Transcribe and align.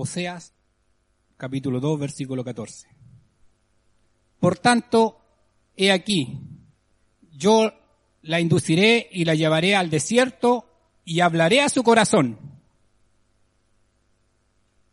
Oseas 0.00 0.54
capítulo 1.36 1.80
2 1.80 1.98
versículo 1.98 2.44
14. 2.44 2.88
Por 4.38 4.56
tanto, 4.58 5.20
he 5.76 5.90
aquí, 5.90 6.38
yo 7.32 7.72
la 8.22 8.40
induciré 8.40 9.08
y 9.10 9.24
la 9.24 9.34
llevaré 9.34 9.74
al 9.74 9.90
desierto 9.90 10.66
y 11.04 11.20
hablaré 11.20 11.62
a 11.62 11.68
su 11.68 11.82
corazón. 11.82 12.38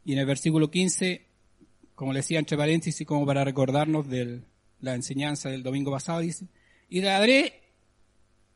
Y 0.03 0.13
en 0.13 0.19
el 0.19 0.25
versículo 0.25 0.71
15, 0.71 1.25
como 1.93 2.11
le 2.11 2.19
decía 2.19 2.39
entre 2.39 2.57
paréntesis, 2.57 3.05
como 3.05 3.25
para 3.25 3.43
recordarnos 3.43 4.07
de 4.07 4.41
la 4.79 4.95
enseñanza 4.95 5.49
del 5.49 5.63
domingo 5.63 5.91
pasado, 5.91 6.19
dice, 6.19 6.47
y 6.89 7.01
le 7.01 7.07
daré, 7.07 7.61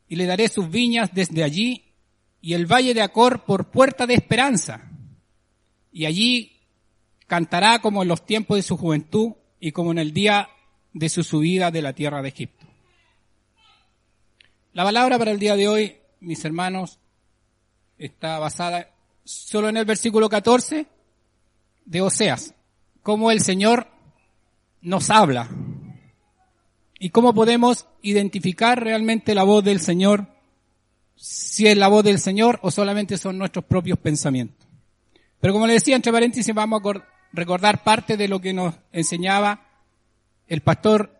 y 0.08 0.16
le 0.16 0.26
daré 0.26 0.48
sus 0.48 0.68
viñas 0.68 1.10
desde 1.12 1.44
allí 1.44 1.92
y 2.40 2.54
el 2.54 2.66
valle 2.66 2.94
de 2.94 3.02
Acor 3.02 3.44
por 3.44 3.70
puerta 3.70 4.06
de 4.06 4.14
esperanza. 4.14 4.89
Y 5.92 6.06
allí 6.06 6.60
cantará 7.26 7.80
como 7.80 8.02
en 8.02 8.08
los 8.08 8.24
tiempos 8.26 8.56
de 8.56 8.62
su 8.62 8.76
juventud 8.76 9.32
y 9.60 9.72
como 9.72 9.92
en 9.92 9.98
el 9.98 10.12
día 10.12 10.48
de 10.92 11.08
su 11.08 11.22
subida 11.22 11.70
de 11.70 11.82
la 11.82 11.92
tierra 11.92 12.22
de 12.22 12.28
Egipto. 12.28 12.66
La 14.72 14.84
palabra 14.84 15.18
para 15.18 15.30
el 15.30 15.38
día 15.38 15.56
de 15.56 15.68
hoy, 15.68 15.96
mis 16.20 16.44
hermanos, 16.44 16.98
está 17.98 18.38
basada 18.38 18.90
solo 19.24 19.68
en 19.68 19.76
el 19.76 19.84
versículo 19.84 20.28
14 20.28 20.86
de 21.84 22.00
Oseas, 22.00 22.54
cómo 23.02 23.30
el 23.30 23.40
Señor 23.40 23.88
nos 24.80 25.10
habla 25.10 25.48
y 26.98 27.10
cómo 27.10 27.34
podemos 27.34 27.86
identificar 28.02 28.82
realmente 28.82 29.34
la 29.34 29.42
voz 29.42 29.64
del 29.64 29.80
Señor, 29.80 30.26
si 31.16 31.66
es 31.66 31.76
la 31.76 31.88
voz 31.88 32.04
del 32.04 32.18
Señor 32.18 32.58
o 32.62 32.70
solamente 32.70 33.18
son 33.18 33.38
nuestros 33.38 33.64
propios 33.64 33.98
pensamientos. 33.98 34.59
Pero 35.40 35.54
como 35.54 35.66
le 35.66 35.74
decía, 35.74 35.96
entre 35.96 36.12
paréntesis, 36.12 36.54
vamos 36.54 36.82
a 36.84 37.04
recordar 37.32 37.82
parte 37.82 38.16
de 38.16 38.28
lo 38.28 38.40
que 38.40 38.52
nos 38.52 38.74
enseñaba 38.92 39.66
el 40.46 40.60
pastor 40.60 41.18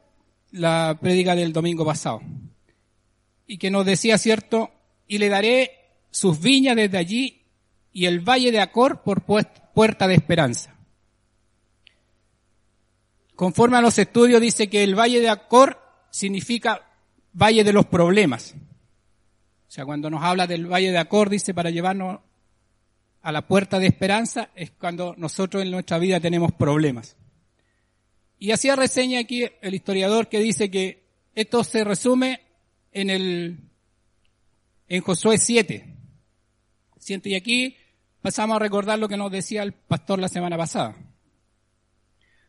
la 0.53 0.99
prédica 1.01 1.35
del 1.35 1.53
domingo 1.53 1.85
pasado. 1.85 2.21
Y 3.47 3.59
que 3.59 3.71
nos 3.71 3.87
decía, 3.87 4.19
cierto, 4.19 4.71
y 5.07 5.19
le 5.19 5.29
daré 5.29 5.71
sus 6.11 6.41
viñas 6.41 6.77
desde 6.77 6.99
allí 6.99 7.43
y 7.93 8.07
el 8.07 8.21
valle 8.21 8.53
de 8.53 8.61
Acor 8.61 9.03
por 9.03 9.23
puerta 9.23 10.07
de 10.07 10.15
esperanza. 10.15 10.75
Conforme 13.35 13.79
a 13.79 13.81
los 13.81 13.99
estudios 13.99 14.41
dice 14.41 14.69
que 14.69 14.85
el 14.85 14.99
valle 14.99 15.21
de 15.21 15.31
Acor 15.31 15.81
significa 16.11 16.83
valle 17.33 17.65
de 17.65 17.73
los 17.73 17.87
problemas. 17.87 18.55
O 18.55 19.73
sea, 19.73 19.85
cuando 19.85 20.11
nos 20.11 20.23
habla 20.23 20.47
del 20.47 20.67
valle 20.67 20.91
de 20.91 20.99
Acor, 20.99 21.31
dice 21.31 21.55
para 21.55 21.71
llevarnos 21.71 22.21
a 23.23 23.33
la 23.33 23.47
puerta 23.47 23.79
de 23.79 23.87
esperanza, 23.87 24.51
es 24.55 24.71
cuando 24.71 25.15
nosotros 25.17 25.63
en 25.63 25.71
nuestra 25.71 25.99
vida 25.99 26.21
tenemos 26.21 26.53
problemas. 26.53 27.17
Y 28.39 28.53
hacía 28.53 28.77
reseña 28.77 29.21
aquí 29.21 29.47
el 29.61 29.75
historiador 29.75 30.29
que 30.29 30.41
dice 30.41 30.71
que 30.71 31.05
esto 31.35 31.63
se 31.63 31.85
resume 31.85 32.41
en 32.93 33.11
el, 33.11 33.59
en 34.89 35.03
Josué 35.03 35.39
7. 35.39 35.97
Y 37.25 37.35
aquí 37.35 37.77
pasamos 38.23 38.57
a 38.57 38.61
recordar 38.61 38.99
lo 38.99 39.09
que 39.09 39.17
nos 39.17 39.31
decía 39.31 39.63
el 39.63 39.73
pastor 39.73 40.19
la 40.19 40.29
semana 40.29 40.57
pasada. 40.57 40.97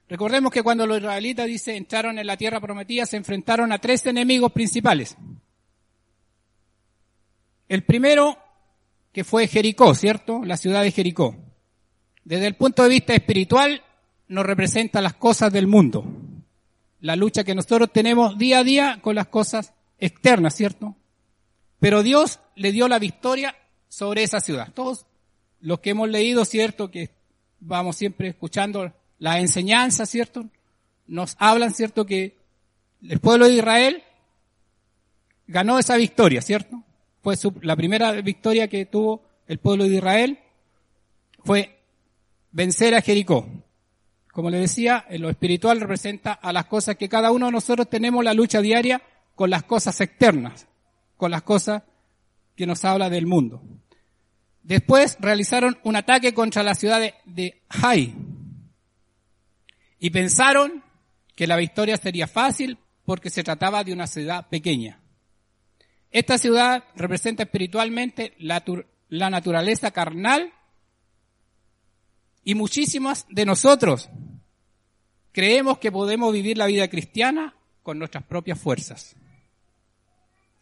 Recordemos 0.08 0.52
que 0.52 0.62
cuando 0.62 0.86
los 0.86 0.98
israelitas, 0.98 1.48
dice, 1.48 1.78
entraron 1.78 2.20
en 2.20 2.28
la 2.28 2.36
tierra 2.36 2.60
prometida, 2.60 3.06
se 3.06 3.16
enfrentaron 3.18 3.72
a 3.72 3.80
tres 3.80 4.06
enemigos 4.06 4.52
principales. 4.52 5.16
El 7.70 7.86
primero, 7.86 8.38
que 9.12 9.24
fue 9.24 9.48
Jericó, 9.48 9.94
¿cierto? 9.94 10.44
La 10.44 10.58
ciudad 10.58 10.84
de 10.84 10.92
Jericó. 10.92 11.36
Desde 12.24 12.48
el 12.48 12.56
punto 12.56 12.84
de 12.84 12.90
vista 12.90 13.14
espiritual, 13.14 13.84
nos 14.28 14.46
representa 14.46 15.02
las 15.02 15.16
cosas 15.16 15.52
del 15.52 15.68
mundo. 15.68 16.06
La 17.00 17.16
lucha 17.16 17.44
que 17.44 17.56
nosotros 17.56 17.92
tenemos 17.92 18.38
día 18.38 18.60
a 18.60 18.64
día 18.64 19.00
con 19.02 19.16
las 19.16 19.28
cosas 19.28 19.74
externas, 19.98 20.56
¿cierto? 20.56 20.96
Pero 21.80 22.04
Dios 22.04 22.40
le 22.56 22.72
dio 22.72 22.88
la 22.88 23.00
victoria 23.00 23.56
sobre 23.90 24.24
esa 24.24 24.40
ciudad. 24.40 24.72
Todos 24.74 25.06
los 25.60 25.80
que 25.80 25.90
hemos 25.90 26.10
leído, 26.10 26.46
¿cierto? 26.46 26.92
Que 26.92 27.10
vamos 27.60 27.96
siempre 27.96 28.30
escuchando 28.30 28.94
la 29.20 29.40
enseñanza, 29.40 30.06
¿cierto? 30.06 30.50
Nos 31.08 31.36
hablan, 31.40 31.74
¿cierto? 31.74 32.06
Que 32.06 32.38
el 33.08 33.20
pueblo 33.20 33.48
de 33.48 33.56
Israel 33.56 34.04
ganó 35.48 35.78
esa 35.80 35.98
victoria, 35.98 36.42
¿cierto? 36.42 36.84
Fue 37.22 37.36
la 37.62 37.76
primera 37.76 38.12
victoria 38.14 38.68
que 38.68 38.86
tuvo 38.86 39.24
el 39.48 39.60
pueblo 39.60 39.84
de 39.84 39.96
Israel 39.96 40.40
fue 41.44 41.78
vencer 42.52 42.96
a 42.96 43.02
Jericó. 43.02 43.48
Como 44.32 44.50
le 44.50 44.60
decía, 44.60 45.06
en 45.10 45.22
lo 45.22 45.30
espiritual 45.30 45.82
representa 45.82 46.32
a 46.32 46.54
las 46.54 46.66
cosas 46.66 46.96
que 46.96 47.10
cada 47.10 47.32
uno 47.32 47.48
de 47.48 47.52
nosotros 47.52 47.90
tenemos 47.90 48.24
la 48.24 48.34
lucha 48.34 48.62
diaria 48.62 49.02
con 49.36 49.50
las 49.50 49.64
cosas 49.64 50.00
externas, 50.00 50.68
con 51.18 51.32
las 51.32 51.42
cosas 51.42 51.84
que 52.56 52.66
nos 52.66 52.86
habla 52.86 53.10
del 53.10 53.26
mundo. 53.26 53.62
Después 54.64 55.18
realizaron 55.20 55.78
un 55.84 55.96
ataque 55.96 56.34
contra 56.34 56.64
la 56.64 56.76
ciudad 56.76 57.00
de, 57.00 57.16
de 57.26 57.62
Hai 57.68 58.16
y 60.00 60.10
pensaron 60.12 60.84
que 61.36 61.48
la 61.48 61.58
victoria 61.58 61.98
sería 61.98 62.28
fácil 62.28 62.78
porque 63.04 63.30
se 63.30 63.44
trataba 63.44 63.84
de 63.84 63.92
una 63.92 64.08
ciudad 64.08 64.48
pequeña. 64.48 65.01
Esta 66.12 66.38
ciudad 66.38 66.84
representa 66.96 67.44
espiritualmente 67.44 68.36
la, 68.38 69.30
naturaleza 69.30 69.92
carnal 69.92 70.54
y 72.44 72.54
muchísimas 72.56 73.26
de 73.30 73.46
nosotros 73.46 74.10
creemos 75.32 75.78
que 75.78 75.92
podemos 75.92 76.34
vivir 76.34 76.58
la 76.58 76.66
vida 76.66 76.90
cristiana 76.90 77.56
con 77.82 77.98
nuestras 77.98 78.26
propias 78.26 78.60
fuerzas. 78.60 79.16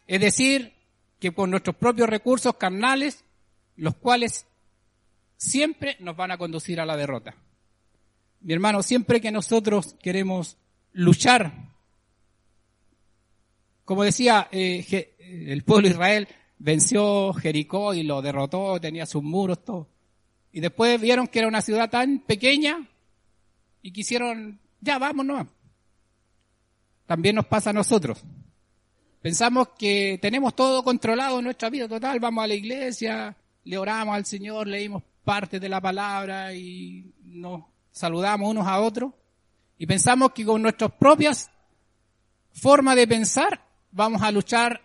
Es 0.06 0.20
decir, 0.20 0.72
que 1.18 1.32
con 1.32 1.50
nuestros 1.50 1.76
propios 1.76 2.08
recursos 2.08 2.54
carnales, 2.56 3.24
los 3.76 3.96
cuales 3.96 4.46
siempre 5.36 5.96
nos 5.98 6.16
van 6.16 6.30
a 6.30 6.38
conducir 6.38 6.80
a 6.80 6.86
la 6.86 6.96
derrota. 6.96 7.34
Mi 8.40 8.52
hermano, 8.52 8.82
siempre 8.82 9.20
que 9.20 9.32
nosotros 9.32 9.96
queremos 10.00 10.56
luchar, 10.92 11.69
como 13.90 14.04
decía 14.04 14.46
eh, 14.52 15.10
el 15.18 15.64
pueblo 15.64 15.88
de 15.88 15.94
Israel, 15.94 16.28
venció 16.60 17.32
Jericó 17.32 17.92
y 17.92 18.04
lo 18.04 18.22
derrotó, 18.22 18.80
tenía 18.80 19.04
sus 19.04 19.20
muros, 19.20 19.64
todo. 19.64 19.88
Y 20.52 20.60
después 20.60 21.00
vieron 21.00 21.26
que 21.26 21.40
era 21.40 21.48
una 21.48 21.60
ciudad 21.60 21.90
tan 21.90 22.20
pequeña 22.20 22.88
y 23.82 23.90
quisieron, 23.90 24.60
ya 24.80 25.00
vámonos. 25.00 25.48
También 27.04 27.34
nos 27.34 27.46
pasa 27.46 27.70
a 27.70 27.72
nosotros. 27.72 28.22
Pensamos 29.20 29.70
que 29.76 30.20
tenemos 30.22 30.54
todo 30.54 30.84
controlado 30.84 31.40
en 31.40 31.46
nuestra 31.46 31.68
vida 31.68 31.88
total, 31.88 32.20
vamos 32.20 32.44
a 32.44 32.46
la 32.46 32.54
iglesia, 32.54 33.36
le 33.64 33.76
oramos 33.76 34.14
al 34.14 34.24
Señor, 34.24 34.68
leímos 34.68 35.02
parte 35.24 35.58
de 35.58 35.68
la 35.68 35.80
palabra 35.80 36.54
y 36.54 37.12
nos 37.24 37.64
saludamos 37.90 38.50
unos 38.50 38.68
a 38.68 38.78
otros. 38.78 39.12
Y 39.78 39.86
pensamos 39.86 40.30
que 40.30 40.44
con 40.44 40.62
nuestras 40.62 40.92
propias 40.92 41.50
formas 42.52 42.94
de 42.94 43.08
pensar 43.08 43.69
vamos 43.90 44.22
a 44.22 44.30
luchar 44.30 44.80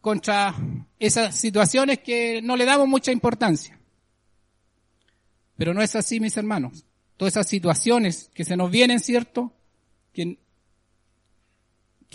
contra 0.00 0.54
esas 0.98 1.34
situaciones 1.34 1.98
que 1.98 2.40
no 2.42 2.56
le 2.56 2.64
damos 2.64 2.88
mucha 2.88 3.12
importancia. 3.12 3.78
Pero 5.56 5.74
no 5.74 5.82
es 5.82 5.94
así, 5.94 6.20
mis 6.20 6.36
hermanos. 6.36 6.84
Todas 7.16 7.34
esas 7.34 7.48
situaciones 7.48 8.30
que 8.34 8.44
se 8.44 8.56
nos 8.56 8.70
vienen, 8.70 8.98
¿cierto? 9.00 9.52
Que, 10.12 10.38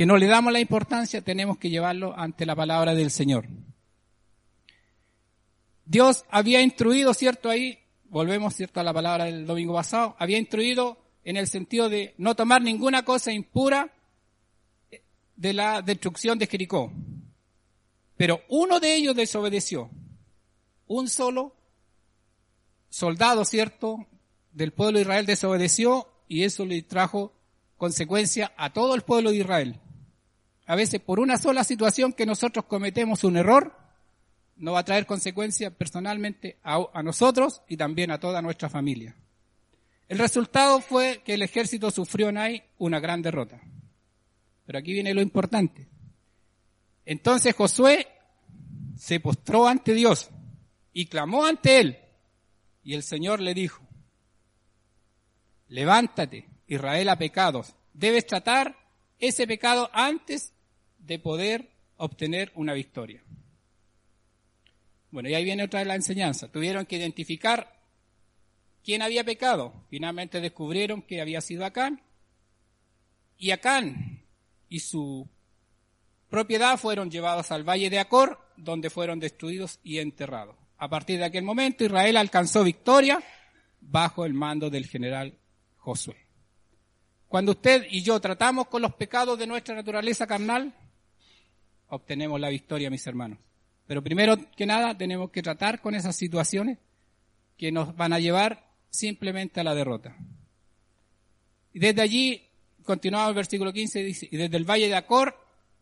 no 0.06 0.18
le 0.18 0.26
damos 0.26 0.52
la 0.52 0.60
importancia, 0.60 1.22
tenemos 1.22 1.58
que 1.58 1.70
llevarlo 1.70 2.18
ante 2.18 2.46
la 2.46 2.56
palabra 2.56 2.96
del 2.96 3.12
Señor. 3.12 3.48
Dios 5.86 6.26
había 6.30 6.62
instruido, 6.62 7.14
¿cierto? 7.14 7.50
Ahí, 7.50 7.78
volvemos, 8.06 8.56
¿cierto? 8.56 8.80
A 8.80 8.84
la 8.84 8.94
palabra 8.94 9.26
del 9.26 9.46
domingo 9.46 9.76
pasado, 9.76 10.16
había 10.18 10.40
instruido 10.40 10.98
en 11.24 11.38
el 11.38 11.48
sentido 11.48 11.88
de 11.88 12.16
no 12.18 12.36
tomar 12.36 12.62
ninguna 12.62 13.06
cosa 13.06 13.32
impura 13.32 13.95
de 15.36 15.54
la 15.54 15.82
destrucción 15.82 16.38
de 16.38 16.48
Jericó. 16.48 16.92
Pero 18.18 18.42
uno 18.50 18.80
de 18.80 18.96
ellos 18.96 19.16
desobedeció. 19.16 19.90
Un 20.88 21.10
solo 21.10 21.56
soldado, 22.90 23.44
¿cierto?, 23.46 24.08
del 24.52 24.72
pueblo 24.72 24.98
de 24.98 25.02
Israel 25.02 25.26
desobedeció 25.26 26.08
y 26.30 26.44
eso 26.44 26.66
le 26.66 26.82
trajo 26.82 27.34
consecuencia 27.78 28.54
a 28.56 28.72
todo 28.72 28.96
el 28.96 29.02
pueblo 29.02 29.32
de 29.32 29.38
Israel. 29.38 29.80
A 30.66 30.76
veces 30.76 31.02
por 31.02 31.20
una 31.20 31.38
sola 31.38 31.64
situación 31.64 32.14
que 32.14 32.26
nosotros 32.26 32.66
cometemos 32.66 33.24
un 33.24 33.38
error, 33.38 33.76
nos 34.56 34.76
va 34.76 34.80
a 34.80 34.86
traer 34.86 35.06
consecuencias 35.06 35.74
personalmente 35.74 36.58
a, 36.64 37.04
nosotros 37.04 37.62
y 37.68 37.78
también 37.78 38.12
a 38.12 38.20
toda 38.20 38.42
nuestra 38.42 38.70
familia. 38.70 39.16
El 40.08 40.20
resultado 40.20 40.80
fue 40.80 41.22
que 41.26 41.34
el 41.34 41.42
ejército 41.42 41.92
sufrió 41.92 42.30
en 42.30 42.38
ahí 42.38 42.64
una 42.78 43.00
gran 43.00 43.22
derrota. 43.22 43.60
Pero 44.66 44.80
aquí 44.80 44.94
viene 44.94 45.14
lo 45.14 45.22
importante. 45.22 45.88
Entonces 47.06 47.54
Josué 47.54 48.08
se 48.98 49.20
postró 49.20 49.68
ante 49.68 49.94
Dios 49.94 50.30
y 50.94 51.06
clamó 51.06 51.46
ante 51.46 51.80
él 51.80 52.00
y 52.86 52.94
el 52.94 53.04
Señor 53.04 53.42
le 53.42 53.56
dijo, 53.56 53.82
levántate, 55.68 56.48
Israel 56.68 57.10
ha 57.10 57.18
pecado. 57.18 57.66
Debes 57.94 58.28
tratar 58.28 58.78
ese 59.18 59.48
pecado 59.48 59.90
antes 59.92 60.54
de 61.00 61.18
poder 61.18 61.72
obtener 61.98 62.52
una 62.54 62.74
victoria. 62.74 63.24
Bueno, 65.10 65.30
y 65.30 65.34
ahí 65.34 65.44
viene 65.44 65.64
otra 65.64 65.80
de 65.80 65.86
la 65.86 65.96
enseñanza. 65.96 66.52
Tuvieron 66.52 66.86
que 66.86 66.98
identificar 66.98 67.82
quién 68.84 69.02
había 69.02 69.24
pecado. 69.24 69.86
Finalmente 69.90 70.40
descubrieron 70.40 71.02
que 71.02 71.22
había 71.22 71.42
sido 71.42 71.66
Acán. 71.66 72.04
Y 73.38 73.50
Acán 73.50 74.15
y 74.70 74.80
su 74.80 75.28
propiedad 76.30 76.78
fueron 76.78 77.10
llevados 77.10 77.52
al 77.52 77.64
valle 77.64 77.90
de 77.90 78.00
Acor, 78.00 78.40
donde 78.58 78.90
fueron 78.90 79.20
destruidos 79.20 79.80
y 79.84 80.00
enterrados. 80.00 80.56
A 80.78 80.90
partir 80.90 81.20
de 81.20 81.26
aquel 81.26 81.44
momento 81.44 81.86
Israel 81.86 82.18
alcanzó 82.18 82.64
victoria 82.64 83.24
bajo 83.80 84.26
el 84.26 84.34
mando 84.34 84.70
del 84.70 84.88
general 84.88 85.38
Josué. 85.78 86.18
Cuando 87.28 87.52
usted 87.54 87.86
y 87.90 88.02
yo 88.02 88.20
tratamos 88.20 88.68
con 88.68 88.82
los 88.82 88.94
pecados 88.96 89.38
de 89.38 89.48
nuestra 89.48 89.76
naturaleza 89.76 90.28
carnal, 90.28 90.74
obtenemos 91.88 92.40
la 92.40 92.50
victoria, 92.50 92.90
mis 92.90 93.06
hermanos. 93.08 93.40
Pero 93.88 94.04
primero 94.04 94.38
que 94.56 94.66
nada 94.66 94.98
tenemos 94.98 95.30
que 95.32 95.44
tratar 95.44 95.82
con 95.82 95.96
esas 95.96 96.16
situaciones 96.16 96.80
que 97.58 97.72
nos 97.72 97.96
van 97.96 98.14
a 98.14 98.20
llevar 98.20 98.72
simplemente 98.90 99.60
a 99.60 99.64
la 99.64 99.76
derrota. 99.76 100.18
Y 101.74 101.80
desde 101.80 102.02
allí, 102.02 102.48
continuaba 102.86 103.30
el 103.30 103.36
versículo 103.36 103.74
15, 103.74 104.04
dice, 104.04 104.30
y 104.32 104.38
desde 104.38 104.58
el 104.58 104.70
valle 104.70 104.88
de 104.88 104.96
Acor, 104.96 105.38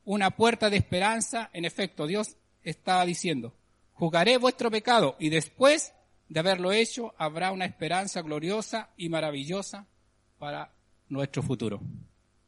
una 0.06 0.32
puerta 0.32 0.70
de 0.70 0.78
esperanza, 0.78 1.50
en 1.54 1.66
efecto, 1.66 2.08
Dios 2.08 2.36
estaba 2.64 3.06
diciendo, 3.06 3.54
jugaré 3.94 4.38
vuestro 4.38 4.72
pecado 4.72 5.16
y 5.20 5.30
después 5.30 5.94
de 6.30 6.40
haberlo 6.40 6.72
hecho 6.72 7.14
habrá 7.18 7.52
una 7.52 7.66
esperanza 7.66 8.22
gloriosa 8.22 8.90
y 8.98 9.10
maravillosa 9.10 9.86
para 10.40 10.72
nuestro 11.10 11.44
futuro. 11.44 11.82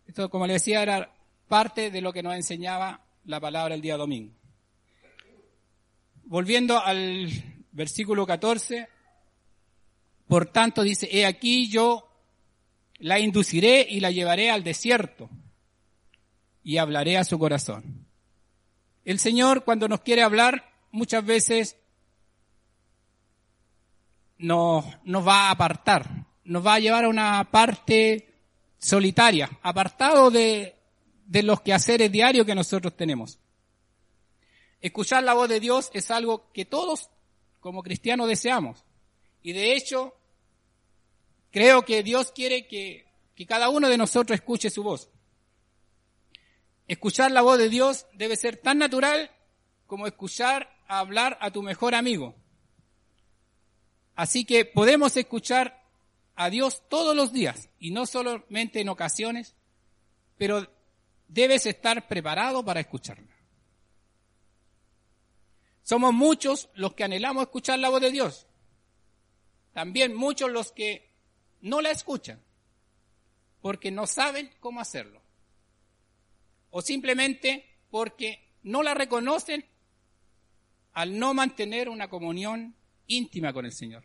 Esto, 0.07 0.30
como 0.30 0.48
le 0.48 0.54
decía, 0.54 0.81
era 0.81 1.13
parte 1.48 1.92
de 1.92 2.02
lo 2.02 2.12
que 2.12 2.24
nos 2.24 2.36
enseñaba 2.36 3.02
la 3.25 3.40
palabra 3.40 3.75
el 3.75 3.81
día 3.81 3.98
domingo. 3.98 4.34
Volviendo 6.24 6.80
al 6.80 7.30
versículo 7.72 8.25
14, 8.25 8.88
por 10.28 10.48
tanto 10.48 10.81
dice, 10.81 11.07
he 11.12 11.25
aquí 11.25 11.69
yo 11.69 12.07
la 13.00 13.19
induciré 13.19 13.86
y 13.89 14.00
la 14.00 14.12
llevaré 14.12 14.50
al 14.50 14.63
desierto 14.63 15.30
y 16.63 16.77
hablaré 16.77 17.18
a 17.18 17.24
su 17.24 17.38
corazón. 17.38 18.07
El 19.03 19.19
Señor 19.19 19.63
cuando 19.63 19.88
nos 19.88 20.01
quiere 20.01 20.24
hablar 20.24 20.74
muchas 20.92 21.24
veces 21.25 21.77
nos, 24.38 24.86
va 24.86 25.47
a 25.47 25.51
apartar, 25.51 26.25
nos 26.44 26.65
va 26.65 26.75
a 26.75 26.80
llevar 26.80 27.06
a 27.06 27.09
una 27.09 27.50
parte 27.51 28.33
solitaria, 28.80 29.50
apartado 29.62 30.31
de, 30.31 30.75
de 31.25 31.44
los 31.44 31.62
quehaceres 31.62 32.12
diarios 32.12 32.45
que 32.45 32.56
nosotros 32.56 32.95
tenemos. 32.95 33.39
Escuchar 34.81 35.24
la 35.24 35.33
voz 35.33 35.50
de 35.50 35.59
Dios 35.59 35.89
es 35.94 36.12
algo 36.12 36.51
que 36.51 36.65
todos 36.65 37.09
como 37.59 37.81
cristianos 37.81 38.27
deseamos. 38.27 38.83
Y 39.42 39.53
de 39.53 39.75
hecho, 39.75 40.15
creo 41.56 41.86
que 41.86 42.04
Dios 42.04 42.34
quiere 42.34 42.68
que, 42.68 43.06
cada 43.48 43.69
uno 43.69 43.88
de 43.88 43.98
nosotros 43.98 44.36
escuche 44.36 44.69
su 44.69 44.84
voz. 44.84 45.10
Escuchar 46.86 47.31
la 47.31 47.44
voz 47.44 47.57
de 47.57 47.69
Dios 47.69 48.07
debe 48.12 48.36
ser 48.36 48.57
tan 48.57 48.78
natural 48.78 49.31
como 49.88 50.06
escuchar 50.06 50.69
hablar 50.90 51.38
a 51.40 51.52
tu 51.52 51.62
mejor 51.63 51.96
amigo. 51.96 52.36
Así 54.16 54.44
que 54.44 54.66
podemos 54.66 55.16
escuchar 55.16 55.81
a 56.36 56.50
Dios 56.50 56.84
todos 56.90 57.16
los 57.16 57.31
días 57.31 57.69
y 57.80 57.92
no 57.92 58.06
solamente 58.06 58.81
en 58.81 58.90
ocasiones, 58.90 59.56
pero 60.38 60.69
debes 61.30 61.68
estar 61.68 62.10
preparado 62.10 62.66
para 62.66 62.81
escucharla. 62.81 63.34
Somos 65.84 66.13
muchos 66.13 66.68
los 66.74 66.96
que 66.96 67.06
anhelamos 67.06 67.44
escuchar 67.44 67.80
la 67.80 67.88
voz 67.88 68.02
de 68.02 68.12
Dios. 68.12 68.46
También 69.72 70.13
muchos 70.13 70.52
los 70.52 70.74
que 70.74 71.14
no 71.62 71.81
la 71.81 71.92
escuchan 71.92 72.42
porque 73.62 73.92
no 73.92 74.06
saben 74.06 74.52
cómo 74.60 74.80
hacerlo. 74.80 75.22
O 76.69 76.81
simplemente 76.81 77.66
porque 77.90 78.48
no 78.63 78.84
la 78.84 78.94
reconocen 78.94 79.66
al 80.94 81.18
no 81.18 81.34
mantener 81.34 81.90
una 81.90 82.10
comunión 82.10 82.75
íntima 83.07 83.54
con 83.54 83.66
el 83.66 83.72
Señor. 83.72 84.04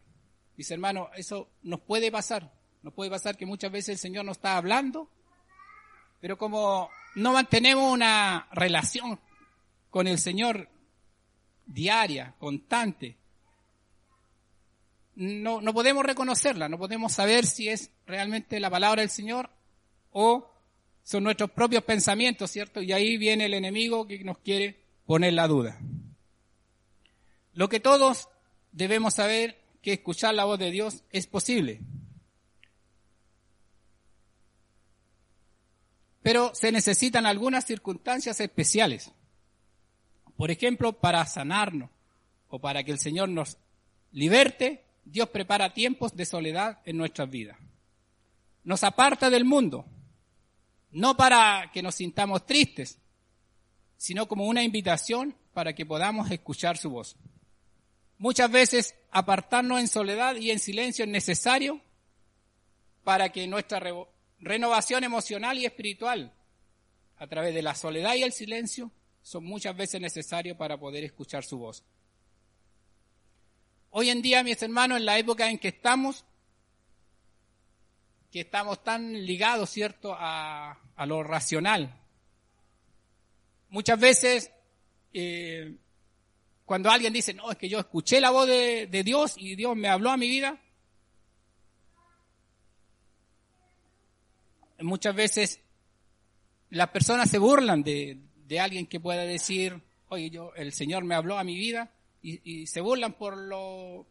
Dice 0.56 0.74
hermano, 0.74 1.10
eso 1.14 1.50
nos 1.62 1.80
puede 1.80 2.10
pasar. 2.10 2.52
Nos 2.82 2.94
puede 2.94 3.10
pasar 3.10 3.36
que 3.36 3.46
muchas 3.46 3.70
veces 3.70 3.90
el 3.90 3.98
Señor 3.98 4.24
nos 4.24 4.38
está 4.38 4.56
hablando, 4.56 5.10
pero 6.20 6.38
como 6.38 6.90
no 7.14 7.32
mantenemos 7.32 7.92
una 7.92 8.48
relación 8.52 9.20
con 9.90 10.06
el 10.06 10.18
Señor 10.18 10.68
diaria, 11.66 12.34
constante, 12.38 13.16
no, 15.20 15.60
no 15.60 15.74
podemos 15.74 16.02
reconocerla, 16.02 16.70
no 16.70 16.78
podemos 16.78 17.12
saber 17.12 17.44
si 17.44 17.68
es 17.68 17.90
realmente 18.06 18.58
la 18.58 18.70
palabra 18.70 19.02
del 19.02 19.10
Señor 19.10 19.50
o 20.12 20.50
son 21.02 21.24
nuestros 21.24 21.50
propios 21.50 21.84
pensamientos, 21.84 22.50
¿cierto? 22.50 22.80
Y 22.80 22.92
ahí 22.92 23.18
viene 23.18 23.44
el 23.44 23.52
enemigo 23.52 24.06
que 24.06 24.24
nos 24.24 24.38
quiere 24.38 24.80
poner 25.04 25.34
la 25.34 25.46
duda. 25.46 25.78
Lo 27.52 27.68
que 27.68 27.80
todos 27.80 28.30
debemos 28.72 29.12
saber 29.12 29.60
que 29.82 29.92
escuchar 29.92 30.34
la 30.34 30.46
voz 30.46 30.58
de 30.58 30.70
Dios 30.70 31.04
es 31.10 31.26
posible. 31.26 31.82
Pero 36.22 36.54
se 36.54 36.72
necesitan 36.72 37.26
algunas 37.26 37.66
circunstancias 37.66 38.40
especiales. 38.40 39.12
Por 40.34 40.50
ejemplo, 40.50 40.94
para 40.94 41.26
sanarnos 41.26 41.90
o 42.48 42.58
para 42.58 42.84
que 42.84 42.92
el 42.92 42.98
Señor 42.98 43.28
nos 43.28 43.58
liberte, 44.12 44.86
Dios 45.04 45.28
prepara 45.28 45.72
tiempos 45.72 46.14
de 46.14 46.26
soledad 46.26 46.80
en 46.84 46.96
nuestras 46.96 47.28
vidas. 47.30 47.58
Nos 48.64 48.84
aparta 48.84 49.30
del 49.30 49.44
mundo, 49.44 49.86
no 50.90 51.16
para 51.16 51.70
que 51.72 51.82
nos 51.82 51.94
sintamos 51.94 52.46
tristes, 52.46 52.98
sino 53.96 54.26
como 54.26 54.46
una 54.46 54.62
invitación 54.62 55.34
para 55.52 55.74
que 55.74 55.86
podamos 55.86 56.30
escuchar 56.30 56.76
su 56.76 56.90
voz. 56.90 57.16
Muchas 58.18 58.50
veces 58.50 58.94
apartarnos 59.10 59.80
en 59.80 59.88
soledad 59.88 60.36
y 60.36 60.50
en 60.50 60.58
silencio 60.58 61.04
es 61.04 61.10
necesario 61.10 61.80
para 63.02 63.30
que 63.30 63.46
nuestra 63.46 63.82
renovación 64.38 65.04
emocional 65.04 65.58
y 65.58 65.66
espiritual, 65.66 66.34
a 67.16 67.26
través 67.26 67.54
de 67.54 67.62
la 67.62 67.74
soledad 67.74 68.14
y 68.14 68.22
el 68.22 68.32
silencio, 68.32 68.90
son 69.22 69.44
muchas 69.44 69.76
veces 69.76 70.00
necesarios 70.00 70.56
para 70.56 70.78
poder 70.78 71.04
escuchar 71.04 71.44
su 71.44 71.58
voz. 71.58 71.84
Hoy 73.92 74.08
en 74.08 74.22
día, 74.22 74.44
mis 74.44 74.62
hermanos, 74.62 74.98
en 74.98 75.04
la 75.04 75.18
época 75.18 75.50
en 75.50 75.58
que 75.58 75.68
estamos, 75.68 76.24
que 78.30 78.40
estamos 78.40 78.84
tan 78.84 79.26
ligados, 79.26 79.68
¿cierto?, 79.70 80.14
a, 80.16 80.78
lo 81.06 81.24
racional. 81.24 81.98
Muchas 83.68 83.98
veces, 83.98 84.52
eh, 85.12 85.74
cuando 86.64 86.88
alguien 86.88 87.12
dice, 87.12 87.34
no, 87.34 87.50
es 87.50 87.58
que 87.58 87.68
yo 87.68 87.80
escuché 87.80 88.20
la 88.20 88.30
voz 88.30 88.46
de, 88.46 89.02
Dios 89.04 89.34
y 89.36 89.56
Dios 89.56 89.74
me 89.74 89.88
habló 89.88 90.10
a 90.10 90.16
mi 90.16 90.28
vida, 90.28 90.60
muchas 94.78 95.14
veces 95.16 95.60
las 96.68 96.90
personas 96.90 97.28
se 97.28 97.38
burlan 97.38 97.82
de, 97.82 98.18
de 98.46 98.60
alguien 98.60 98.86
que 98.86 99.00
pueda 99.00 99.22
decir, 99.22 99.82
oye, 100.10 100.30
yo, 100.30 100.54
el 100.54 100.72
Señor 100.72 101.02
me 101.02 101.16
habló 101.16 101.38
a 101.38 101.44
mi 101.44 101.56
vida, 101.56 101.90
y, 102.22 102.66
se 102.66 102.80
burlan 102.80 103.14
por 103.14 103.36
lo, 103.36 104.06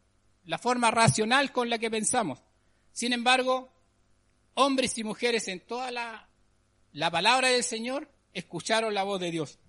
la 0.45 0.57
forma 0.57 0.91
racional 0.91 1.51
con 1.51 1.69
la 1.69 1.77
que 1.77 1.91
pensamos. 1.91 2.43
Sin 2.91 3.13
embargo, 3.13 3.71
hombres 4.55 4.97
y 4.97 5.03
mujeres 5.03 5.47
en 5.47 5.59
toda 5.59 5.91
la, 5.91 6.27
la 6.91 7.11
palabra 7.11 7.49
del 7.49 7.63
Señor 7.63 8.09
escucharon 8.33 8.93
la 8.93 9.03
voz 9.03 9.19
de 9.19 9.31
Dios. 9.31 9.59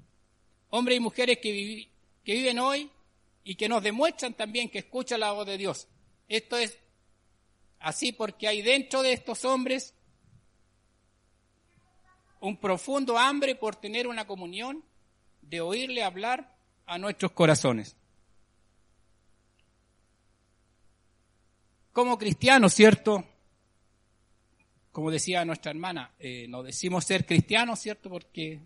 Hombres 0.70 0.96
y 0.96 1.00
mujeres 1.00 1.38
que, 1.38 1.90
que 2.24 2.32
viven 2.32 2.58
hoy 2.58 2.90
y 3.44 3.56
que 3.56 3.68
nos 3.68 3.82
demuestran 3.82 4.34
también 4.34 4.68
que 4.68 4.78
escuchan 4.78 5.20
la 5.20 5.32
voz 5.32 5.46
de 5.46 5.58
Dios. 5.58 5.88
Esto 6.28 6.56
es 6.56 6.78
así 7.78 8.12
porque 8.12 8.48
hay 8.48 8.62
dentro 8.62 9.02
de 9.02 9.12
estos 9.12 9.44
hombres 9.44 9.94
un 12.40 12.56
profundo 12.56 13.18
hambre 13.18 13.54
por 13.54 13.76
tener 13.76 14.06
una 14.06 14.26
comunión, 14.26 14.82
de 15.42 15.60
oírle 15.60 16.02
hablar 16.02 16.56
a 16.86 16.96
nuestros 16.98 17.32
corazones. 17.32 17.96
Como 21.92 22.18
cristianos, 22.18 22.72
¿cierto? 22.74 23.24
Como 24.92 25.10
decía 25.10 25.44
nuestra 25.44 25.70
hermana, 25.70 26.12
eh, 26.18 26.46
nos 26.48 26.64
decimos 26.64 27.04
ser 27.04 27.26
cristianos, 27.26 27.80
¿cierto? 27.80 28.08
Porque 28.10 28.60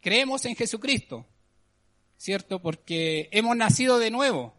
creemos 0.00 0.44
en 0.44 0.56
Jesucristo, 0.56 1.26
¿cierto? 2.16 2.60
Porque 2.60 3.28
hemos 3.32 3.56
nacido 3.56 3.98
de 3.98 4.10
nuevo, 4.10 4.54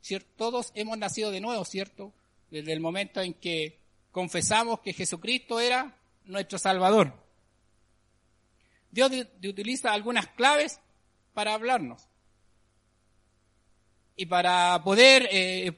¿cierto? 0.00 0.28
Todos 0.36 0.72
hemos 0.74 0.96
nacido 0.96 1.30
de 1.30 1.40
nuevo, 1.40 1.64
¿cierto? 1.64 2.12
Desde 2.50 2.72
el 2.72 2.80
momento 2.80 3.20
en 3.20 3.34
que 3.34 3.78
confesamos 4.10 4.80
que 4.80 4.92
Jesucristo 4.92 5.60
era 5.60 5.96
nuestro 6.24 6.58
Salvador. 6.58 7.12
Dios 8.90 9.12
utiliza 9.44 9.92
algunas 9.92 10.28
claves 10.28 10.80
para 11.34 11.54
hablarnos 11.54 12.08
y 14.16 14.26
para 14.26 14.82
poder 14.82 15.28
eh, 15.30 15.72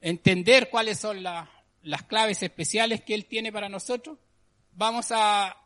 entender 0.00 0.70
cuáles 0.70 0.98
son 0.98 1.22
las 1.22 2.02
claves 2.06 2.42
especiales 2.42 3.02
que 3.02 3.14
Él 3.14 3.26
tiene 3.26 3.52
para 3.52 3.68
nosotros. 3.68 4.18
Vamos 4.72 5.08
a, 5.10 5.56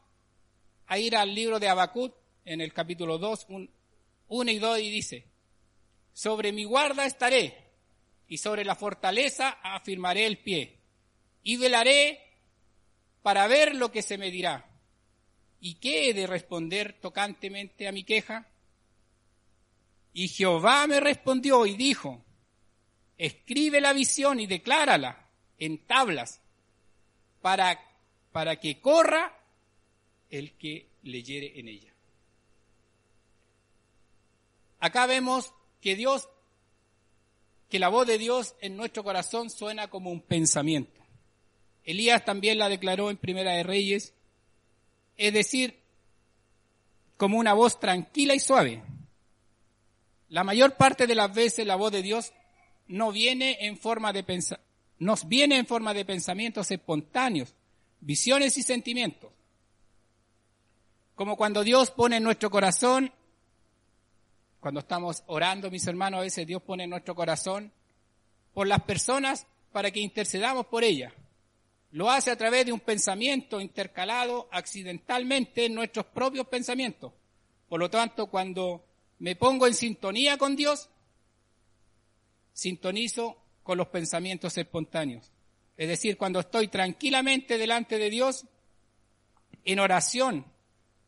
ir 0.97 1.17
al 1.17 1.35
libro 1.35 1.59
de 1.59 1.69
Habacuc 1.69 2.15
en 2.45 2.61
el 2.61 2.73
capítulo 2.73 3.19
2, 3.19 3.47
1 4.29 4.51
y 4.51 4.59
2 4.59 4.79
y 4.81 4.91
dice, 4.91 5.27
sobre 6.13 6.53
mi 6.53 6.65
guarda 6.65 7.07
estaré 7.07 7.57
y 8.29 8.39
sobre 8.39 8.65
la 8.65 8.75
fortaleza 8.75 9.59
afirmaré 9.63 10.27
el 10.27 10.39
pie 10.39 10.79
y 11.43 11.57
velaré 11.57 12.21
para 13.23 13.47
ver 13.47 13.75
lo 13.75 13.91
que 13.91 14.03
se 14.03 14.19
me 14.19 14.31
dirá. 14.31 14.67
¿Y 15.61 15.75
qué 15.75 16.09
he 16.09 16.15
de 16.15 16.27
responder 16.27 16.99
tocantemente 17.01 17.87
a 17.87 17.93
mi 17.93 18.05
queja? 18.05 18.49
Y 20.13 20.29
Jehová 20.29 20.87
me 20.87 21.01
respondió 21.01 21.67
y 21.67 21.75
dijo, 21.75 22.25
escribe 23.21 23.83
la 23.83 23.93
visión 23.93 24.41
y 24.41 24.47
declárala 24.47 25.29
en 25.59 25.77
tablas 25.87 26.41
para, 27.43 27.79
para 28.33 28.57
que 28.57 28.81
corra 28.81 29.39
el 30.31 30.53
que 30.53 30.89
leyere 31.03 31.61
en 31.61 31.69
ella. 31.69 31.93
Acá 34.79 35.05
vemos 35.05 35.53
que 35.83 35.97
Dios, 35.97 36.31
que 37.69 37.79
la 37.79 37.91
voz 37.91 38.07
de 38.07 38.17
Dios 38.17 38.55
en 38.62 38.79
nuestro 38.79 39.05
corazón 39.05 39.50
suena 39.50 39.89
como 39.89 40.11
un 40.11 40.23
pensamiento. 40.23 41.03
Elías 41.85 42.25
también 42.25 42.57
la 42.59 42.71
declaró 42.71 43.11
en 43.11 43.19
Primera 43.19 43.53
de 43.53 43.65
Reyes, 43.65 44.15
es 45.19 45.35
decir, 45.35 45.79
como 47.19 47.37
una 47.37 47.53
voz 47.53 47.79
tranquila 47.79 48.35
y 48.35 48.41
suave. 48.41 48.83
La 50.31 50.43
mayor 50.43 50.79
parte 50.79 51.07
de 51.07 51.15
las 51.15 51.35
veces 51.35 51.67
la 51.67 51.77
voz 51.77 51.93
de 51.93 52.00
Dios 52.00 52.33
no 52.90 53.12
viene 53.12 53.56
en 53.61 53.76
forma 53.78 54.12
de 54.12 54.25
nos 54.99 55.28
viene 55.28 55.56
en 55.56 55.66
forma 55.66 55.94
de 55.94 56.04
pensamientos 56.04 56.70
espontáneos, 56.70 57.54
visiones 58.00 58.59
y 58.59 58.62
sentimientos. 58.62 59.30
Como 61.14 61.37
cuando 61.37 61.62
Dios 61.62 61.90
pone 61.92 62.16
en 62.16 62.25
nuestro 62.25 62.50
corazón, 62.50 63.12
cuando 64.59 64.80
estamos 64.80 65.23
orando, 65.26 65.70
mis 65.70 65.87
hermanos, 65.87 66.18
a 66.18 66.23
veces 66.23 66.47
Dios 66.47 66.62
pone 66.62 66.85
en 66.85 66.90
nuestro 66.90 67.14
corazón 67.14 67.73
por 68.52 68.66
las 68.66 68.82
personas 68.82 69.47
para 69.70 69.90
que 69.90 70.00
intercedamos 70.00 70.66
por 70.66 70.82
ellas. 70.82 71.12
Lo 71.92 72.11
hace 72.11 72.32
a 72.32 72.37
través 72.37 72.66
de 72.66 72.73
un 72.73 72.80
pensamiento 72.80 73.61
intercalado 73.61 74.49
accidentalmente 74.50 75.64
en 75.64 75.75
nuestros 75.75 76.06
propios 76.06 76.49
pensamientos. 76.49 77.12
Por 77.68 77.78
lo 77.78 77.88
tanto, 77.88 78.26
cuando 78.26 78.85
me 79.20 79.37
pongo 79.37 79.66
en 79.68 79.75
sintonía 79.75 80.37
con 80.38 80.56
Dios, 80.56 80.88
sintonizo 82.52 83.37
con 83.62 83.78
los 83.78 83.88
pensamientos 83.88 84.57
espontáneos. 84.59 85.30
Es 85.76 85.88
decir, 85.88 86.16
cuando 86.16 86.40
estoy 86.40 86.69
tranquilamente 86.69 87.57
delante 87.57 87.99
de 87.99 88.11
Dios, 88.11 88.45
en 89.64 89.78
oración, 89.78 90.45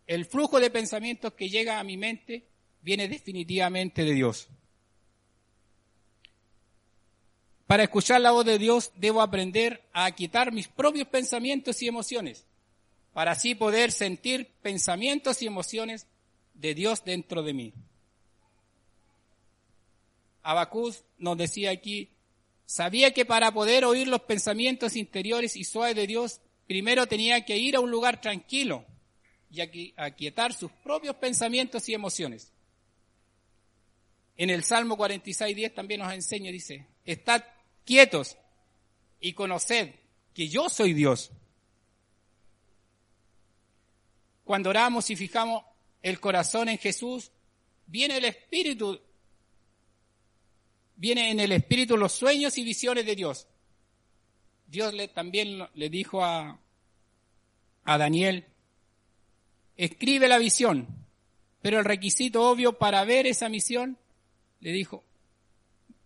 el 0.06 0.25
flujo 0.25 0.61
de 0.61 0.70
pensamientos 0.70 1.34
que 1.34 1.49
llega 1.49 1.78
a 1.78 1.84
mi 1.84 1.96
mente 1.96 2.46
viene 2.82 3.08
definitivamente 3.08 4.04
de 4.04 4.14
Dios. 4.14 4.49
Para 7.66 7.84
escuchar 7.84 8.20
la 8.20 8.32
voz 8.32 8.44
de 8.44 8.58
Dios 8.58 8.92
debo 8.96 9.22
aprender 9.22 9.82
a 9.92 10.11
quitar 10.11 10.52
mis 10.52 10.68
propios 10.68 11.08
pensamientos 11.08 11.80
y 11.80 11.88
emociones, 11.88 12.46
para 13.12 13.32
así 13.32 13.54
poder 13.54 13.92
sentir 13.92 14.50
pensamientos 14.62 15.42
y 15.42 15.46
emociones 15.46 16.06
de 16.54 16.75
Dios 16.75 17.04
dentro 17.04 17.42
de 17.42 17.54
mí. 17.54 17.72
Abacús 20.42 21.04
nos 21.18 21.37
decía 21.37 21.70
aquí, 21.70 22.11
sabía 22.66 23.12
que 23.12 23.25
para 23.25 23.52
poder 23.52 23.84
oír 23.84 24.08
los 24.08 24.22
pensamientos 24.22 24.96
interiores 24.96 25.56
y 25.56 25.64
suaves 25.64 25.96
de 25.96 26.06
Dios, 26.06 26.40
primero 26.66 27.06
tenía 27.06 27.44
que 27.44 27.56
ir 27.56 27.76
a 27.76 27.80
un 27.80 27.90
lugar 27.90 28.20
tranquilo 28.20 28.84
y 29.50 29.61
aquietar 29.96 30.54
sus 30.54 30.72
propios 30.72 31.16
pensamientos 31.16 31.88
y 31.88 31.94
emociones. 31.94 32.52
En 34.37 34.50
el 34.50 34.64
Salmo 34.64 34.96
46, 34.96 35.54
10 35.54 35.75
también 35.75 36.00
nos 36.00 36.12
enseña, 36.12 36.50
dice, 36.50 36.87
estad 37.04 37.44
quietos 37.84 38.37
y 39.20 39.34
conoced 39.34 39.90
que 40.34 40.49
yo 40.49 40.68
soy 40.68 40.94
Dios. 40.94 41.30
Cuando 44.44 44.70
oramos 44.70 45.11
y 45.11 45.16
fijamos 45.16 45.64
el 46.02 46.18
corazón 46.18 46.68
en 46.68 46.78
Jesús, 46.78 47.30
viene 47.87 48.16
el 48.16 48.25
Espíritu, 48.25 49.00
viene 51.02 51.32
en 51.32 51.40
el 51.40 51.50
Espíritu 51.50 51.97
los 51.97 52.12
sueños 52.12 52.56
y 52.59 52.62
visiones 52.62 53.04
de 53.04 53.16
Dios. 53.16 53.49
Dios 54.68 54.94
le, 54.94 55.09
también 55.09 55.66
le 55.75 55.90
dijo 55.90 56.25
a, 56.25 56.61
a 57.82 57.99
Daniel, 57.99 58.47
escribe 59.76 60.28
la 60.28 60.38
visión, 60.38 60.87
pero 61.61 61.80
el 61.80 61.85
requisito 61.85 62.49
obvio 62.49 62.78
para 62.78 63.04
ver 63.04 63.26
esa 63.26 63.49
misión, 63.49 63.99
le 64.61 64.71
dijo, 64.71 65.02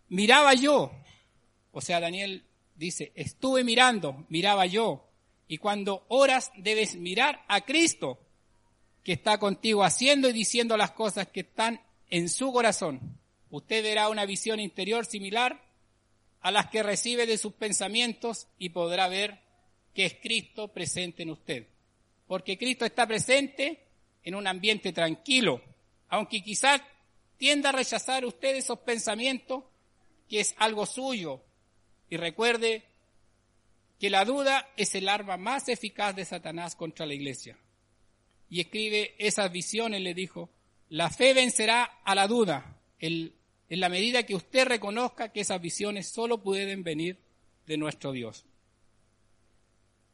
miraba 0.08 0.54
yo, 0.54 0.92
o 1.72 1.82
sea, 1.82 2.00
Daniel 2.00 2.46
dice, 2.74 3.12
estuve 3.16 3.64
mirando, 3.64 4.24
miraba 4.30 4.64
yo, 4.64 5.10
y 5.46 5.58
cuando 5.58 6.06
oras 6.08 6.52
debes 6.56 6.96
mirar 6.96 7.44
a 7.48 7.66
Cristo, 7.66 8.18
que 9.04 9.12
está 9.12 9.36
contigo 9.36 9.84
haciendo 9.84 10.30
y 10.30 10.32
diciendo 10.32 10.74
las 10.78 10.92
cosas 10.92 11.28
que 11.28 11.40
están 11.40 11.82
en 12.08 12.30
su 12.30 12.50
corazón. 12.50 13.15
Usted 13.50 13.82
verá 13.82 14.08
una 14.08 14.26
visión 14.26 14.60
interior 14.60 15.06
similar 15.06 15.62
a 16.40 16.50
las 16.50 16.66
que 16.68 16.82
recibe 16.82 17.26
de 17.26 17.38
sus 17.38 17.52
pensamientos 17.54 18.48
y 18.58 18.70
podrá 18.70 19.08
ver 19.08 19.40
que 19.94 20.06
es 20.06 20.14
Cristo 20.14 20.68
presente 20.68 21.22
en 21.22 21.30
usted. 21.30 21.66
Porque 22.26 22.58
Cristo 22.58 22.84
está 22.84 23.06
presente 23.06 23.80
en 24.22 24.34
un 24.34 24.46
ambiente 24.46 24.92
tranquilo, 24.92 25.62
aunque 26.08 26.42
quizás 26.42 26.82
tienda 27.36 27.70
a 27.70 27.72
rechazar 27.72 28.24
usted 28.24 28.56
esos 28.56 28.80
pensamientos 28.80 29.64
que 30.28 30.40
es 30.40 30.54
algo 30.58 30.86
suyo. 30.86 31.42
Y 32.10 32.16
recuerde 32.16 32.84
que 33.98 34.10
la 34.10 34.24
duda 34.24 34.68
es 34.76 34.94
el 34.94 35.08
arma 35.08 35.36
más 35.36 35.68
eficaz 35.68 36.14
de 36.14 36.24
Satanás 36.24 36.76
contra 36.76 37.06
la 37.06 37.14
iglesia 37.14 37.58
y 38.48 38.60
escribe 38.60 39.14
esas 39.18 39.50
visiones, 39.50 40.00
le 40.00 40.14
dijo, 40.14 40.50
la 40.88 41.10
fe 41.10 41.34
vencerá 41.34 41.84
a 42.04 42.14
la 42.14 42.28
duda 42.28 42.75
en 43.00 43.32
la 43.68 43.88
medida 43.88 44.24
que 44.24 44.34
usted 44.34 44.66
reconozca 44.66 45.30
que 45.30 45.40
esas 45.40 45.60
visiones 45.60 46.08
solo 46.08 46.38
pueden 46.38 46.82
venir 46.82 47.18
de 47.66 47.76
nuestro 47.76 48.12
Dios. 48.12 48.44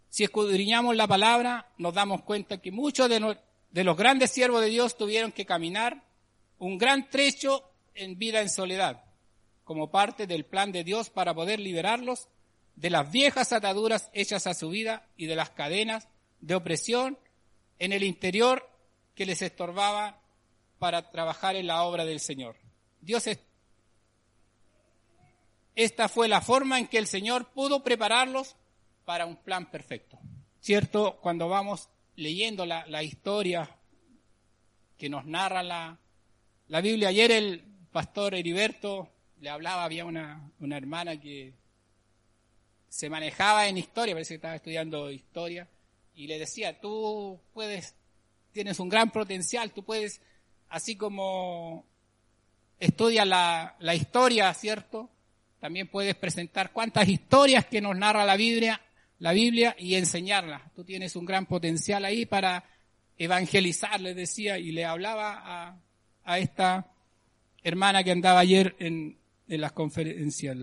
Si 0.08 0.24
escudriñamos 0.24 0.94
la 0.94 1.06
palabra, 1.06 1.70
nos 1.78 1.94
damos 1.94 2.22
cuenta 2.22 2.60
que 2.60 2.70
muchos 2.70 3.08
de, 3.08 3.36
de 3.70 3.84
los 3.84 3.96
grandes 3.96 4.30
siervos 4.30 4.60
de 4.60 4.68
Dios 4.68 4.96
tuvieron 4.96 5.32
que 5.32 5.46
caminar 5.46 6.02
un 6.58 6.76
gran 6.76 7.08
trecho 7.08 7.64
en 7.94 8.18
vida 8.18 8.40
en 8.40 8.50
soledad, 8.50 9.04
como 9.64 9.90
parte 9.90 10.26
del 10.26 10.44
plan 10.44 10.70
de 10.70 10.84
Dios 10.84 11.10
para 11.10 11.34
poder 11.34 11.60
liberarlos 11.60 12.28
de 12.76 12.90
las 12.90 13.10
viejas 13.10 13.52
ataduras 13.52 14.10
hechas 14.12 14.46
a 14.46 14.54
su 14.54 14.70
vida 14.70 15.06
y 15.16 15.26
de 15.26 15.36
las 15.36 15.50
cadenas 15.50 16.08
de 16.40 16.54
opresión 16.54 17.18
en 17.78 17.92
el 17.92 18.02
interior 18.02 18.68
que 19.14 19.26
les 19.26 19.42
estorbaba 19.42 20.20
para 20.78 21.10
trabajar 21.10 21.56
en 21.56 21.66
la 21.66 21.82
obra 21.84 22.04
del 22.04 22.20
Señor. 22.20 22.56
Dios 23.02 23.26
esta 25.74 26.08
fue 26.08 26.28
la 26.28 26.40
forma 26.40 26.78
en 26.78 26.86
que 26.86 26.98
el 26.98 27.06
Señor 27.06 27.50
pudo 27.52 27.82
prepararlos 27.82 28.56
para 29.04 29.26
un 29.26 29.36
plan 29.36 29.70
perfecto. 29.70 30.18
¿Cierto? 30.60 31.18
Cuando 31.20 31.48
vamos 31.48 31.88
leyendo 32.14 32.64
la, 32.64 33.02
historia 33.02 33.68
que 34.96 35.08
nos 35.08 35.24
narra 35.24 35.62
la, 35.62 35.98
la, 36.68 36.80
Biblia, 36.80 37.08
ayer 37.08 37.32
el 37.32 37.64
pastor 37.90 38.34
Heriberto 38.34 39.10
le 39.40 39.50
hablaba, 39.50 39.84
había 39.84 40.04
una, 40.04 40.52
una 40.60 40.76
hermana 40.76 41.18
que 41.18 41.54
se 42.88 43.10
manejaba 43.10 43.66
en 43.66 43.78
historia, 43.78 44.14
parece 44.14 44.34
que 44.34 44.36
estaba 44.36 44.54
estudiando 44.54 45.10
historia, 45.10 45.68
y 46.14 46.28
le 46.28 46.38
decía, 46.38 46.78
tú 46.78 47.40
puedes, 47.52 47.96
tienes 48.52 48.78
un 48.78 48.88
gran 48.88 49.10
potencial, 49.10 49.72
tú 49.72 49.82
puedes, 49.82 50.20
así 50.68 50.94
como 50.94 51.86
estudia 52.82 53.24
la, 53.24 53.94
historia, 53.94 54.52
¿cierto? 54.54 55.08
También 55.60 55.86
puedes 55.86 56.16
presentar 56.16 56.72
cuántas 56.72 57.08
historias 57.08 57.66
que 57.66 57.80
nos 57.80 57.96
narra 57.96 58.24
la 58.24 58.36
Biblia, 58.36 58.80
la 59.20 59.32
Biblia 59.32 59.76
y 59.78 59.94
enseñarlas. 59.94 60.62
Tú 60.74 60.82
tienes 60.82 61.14
un 61.14 61.24
gran 61.24 61.46
potencial 61.46 62.04
ahí 62.04 62.26
para 62.26 62.64
evangelizar, 63.16 64.00
le 64.00 64.14
decía, 64.14 64.58
y 64.58 64.72
le 64.72 64.84
hablaba 64.84 65.78
a, 66.24 66.38
esta 66.38 66.90
hermana 67.62 68.02
que 68.02 68.10
andaba 68.10 68.40
ayer 68.40 68.74
en, 68.80 69.16
las 69.46 69.72
conferencias. 69.72 70.56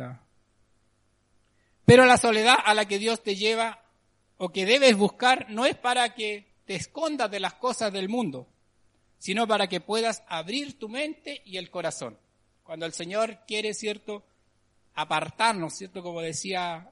Pero 1.86 2.06
la 2.06 2.18
soledad 2.18 2.58
a 2.66 2.74
la 2.74 2.86
que 2.86 3.00
Dios 3.00 3.24
te 3.24 3.38
lleva 3.38 3.82
o 4.38 4.50
que 4.50 4.66
debes 4.66 4.98
buscar 4.98 5.50
no 5.50 5.66
es 5.66 5.78
para 5.78 6.14
que 6.16 6.48
te 6.66 6.76
escondas 6.76 7.32
de 7.32 7.40
las 7.40 7.54
cosas 7.54 7.94
del 7.94 8.10
mundo, 8.10 8.48
sino 9.20 9.48
para 9.48 9.68
que 9.68 9.82
puedas 9.82 10.24
abrir 10.28 10.80
tu 10.80 10.90
mente 10.90 11.42
y 11.46 11.58
el 11.58 11.70
corazón. 11.70 12.18
Cuando 12.64 12.86
el 12.86 12.94
Señor 12.94 13.40
quiere, 13.46 13.74
cierto, 13.74 14.24
apartarnos, 14.96 15.74
cierto, 15.74 16.02
como 16.02 16.22
decía 16.22 16.92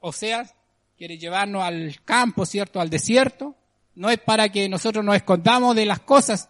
Oseas, 0.00 0.54
quiere 0.96 1.18
llevarnos 1.18 1.62
al 1.62 2.00
campo, 2.04 2.44
cierto, 2.44 2.80
al 2.80 2.90
desierto, 2.90 3.54
no 3.94 4.10
es 4.10 4.18
para 4.18 4.48
que 4.50 4.68
nosotros 4.68 5.04
nos 5.04 5.16
escondamos 5.16 5.76
de 5.76 5.86
las 5.86 6.00
cosas 6.00 6.48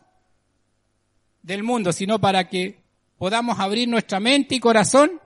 del 1.42 1.62
mundo, 1.62 1.92
sino 1.92 2.18
para 2.20 2.48
que 2.48 2.80
podamos 3.16 3.58
abrir 3.58 3.88
nuestra 3.88 4.20
mente 4.20 4.54
y 4.54 4.60
corazón 4.60 5.20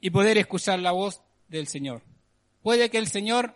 y 0.00 0.10
poder 0.10 0.38
escuchar 0.38 0.78
la 0.78 0.92
voz 0.92 1.22
del 1.48 1.66
Señor. 1.66 2.02
Puede 2.62 2.90
que 2.90 2.98
el 2.98 3.08
Señor 3.08 3.54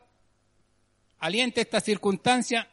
aliente 1.18 1.61
esta 1.61 1.80
circunstancia, 1.80 2.68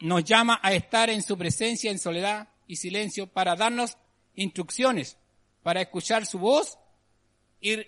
nos 0.00 0.24
llama 0.24 0.58
a 0.62 0.72
estar 0.72 1.10
en 1.10 1.22
su 1.22 1.38
presencia 1.38 1.90
en 1.90 1.98
soledad 1.98 2.48
y 2.66 2.76
silencio 2.76 3.26
para 3.26 3.56
darnos 3.56 3.96
instrucciones, 4.34 5.16
para 5.62 5.80
escuchar 5.80 6.26
su 6.26 6.38
voz 6.38 6.78
y 7.60 7.78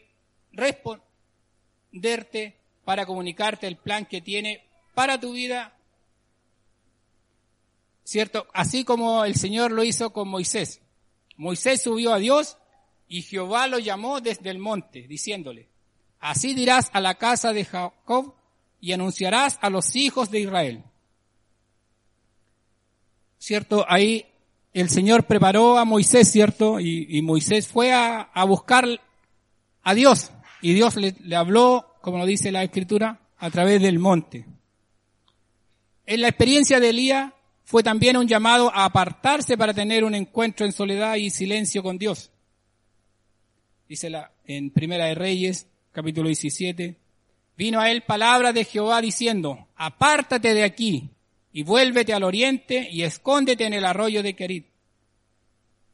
responderte 0.53 2.57
para 2.85 3.05
comunicarte 3.05 3.67
el 3.67 3.77
plan 3.77 4.07
que 4.07 4.21
tiene 4.21 4.65
para 4.95 5.21
tu 5.21 5.33
vida, 5.33 5.77
¿cierto? 8.05 8.47
Así 8.55 8.85
como 8.85 9.25
el 9.25 9.35
Señor 9.35 9.73
lo 9.73 9.85
hizo 9.85 10.13
con 10.13 10.29
Moisés. 10.29 10.81
Moisés 11.37 11.83
subió 11.83 12.15
a 12.15 12.19
Dios 12.19 12.57
y 13.09 13.23
Jehová 13.23 13.67
lo 13.67 13.79
llamó 13.79 14.21
desde 14.21 14.51
el 14.51 14.59
monte, 14.59 15.07
diciéndole, 15.07 15.69
así 16.21 16.55
dirás 16.55 16.91
a 16.93 17.01
la 17.01 17.17
casa 17.17 17.53
de 17.53 17.65
Jacob 17.65 18.35
y 18.81 18.93
anunciarás 18.93 19.59
a 19.61 19.69
los 19.69 19.97
hijos 19.97 20.31
de 20.31 20.41
Israel. 20.41 20.85
¿Cierto? 23.39 23.85
Ahí 23.89 24.27
el 24.77 24.91
Señor 24.91 25.25
preparó 25.25 25.79
a 25.79 25.87
Moisés, 25.87 26.31
¿cierto? 26.31 26.81
Y, 26.81 27.23
Moisés 27.23 27.67
fue 27.67 27.95
a, 27.95 28.29
buscar 28.47 28.87
a 29.83 29.95
Dios. 29.95 30.33
Y 30.61 30.75
Dios 30.75 30.97
le, 30.97 31.15
habló, 31.35 31.95
como 32.03 32.19
lo 32.19 32.27
dice 32.27 32.53
la 32.53 32.63
Escritura, 32.63 33.21
a 33.39 33.51
través 33.51 33.81
del 33.81 33.99
monte. 33.99 34.45
En 36.05 36.21
la 36.21 36.29
experiencia 36.29 36.79
de 36.79 36.91
Elías 36.91 37.33
fue 37.65 37.83
también 37.83 38.19
un 38.19 38.29
llamado 38.29 38.71
a 38.75 38.85
apartarse 38.85 39.57
para 39.57 39.73
tener 39.73 40.05
un 40.05 40.15
encuentro 40.15 40.67
en 40.67 40.73
soledad 40.73 41.17
y 41.17 41.31
silencio 41.31 41.83
con 41.83 41.97
Dios. 41.97 42.31
Dice 43.89 44.11
la, 44.11 44.31
en 44.45 44.71
Primera 44.71 45.07
de 45.07 45.15
Reyes, 45.15 45.67
capítulo 45.91 46.29
17, 46.29 46.97
vino 47.57 47.81
a 47.81 47.91
él 47.91 48.03
palabra 48.03 48.53
de 48.53 48.65
Jehová 48.65 49.01
diciendo, 49.01 49.69
apártate 49.75 50.53
de 50.53 50.65
aquí 50.65 51.16
y 51.57 51.63
vuélvete 51.63 52.13
al 52.13 52.23
oriente 52.23 52.87
y 52.93 53.03
escóndete 53.03 53.65
en 53.65 53.73
el 53.73 53.87
arroyo 53.87 54.23
de 54.23 54.37
Kerit, 54.37 54.67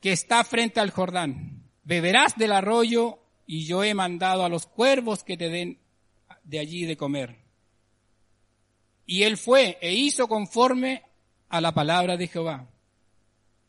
que 0.00 0.10
está 0.10 0.42
frente 0.42 0.80
al 0.80 0.90
Jordán. 0.90 1.62
Beberás 1.84 2.36
del 2.36 2.50
arroyo 2.50 3.20
y 3.46 3.64
yo 3.64 3.84
he 3.84 3.94
mandado 3.94 4.44
a 4.44 4.48
los 4.48 4.66
cuervos 4.66 5.22
que 5.22 5.36
te 5.36 5.50
den 5.50 5.78
de 6.42 6.58
allí 6.58 6.84
de 6.84 6.96
comer. 6.96 7.36
Y 9.06 9.22
él 9.22 9.36
fue 9.36 9.78
e 9.80 9.94
hizo 9.94 10.26
conforme 10.26 11.04
a 11.48 11.60
la 11.60 11.70
palabra 11.70 12.16
de 12.16 12.26
Jehová. 12.26 12.68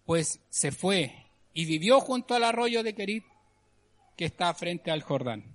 Pues 0.04 0.40
se 0.50 0.72
fue 0.72 1.14
y 1.54 1.66
vivió 1.66 2.00
junto 2.00 2.34
al 2.34 2.44
arroyo 2.44 2.82
de 2.82 2.96
Kerit, 2.96 3.24
que 4.18 4.26
está 4.26 4.52
frente 4.56 4.90
al 4.90 5.04
Jordán. 5.04 5.46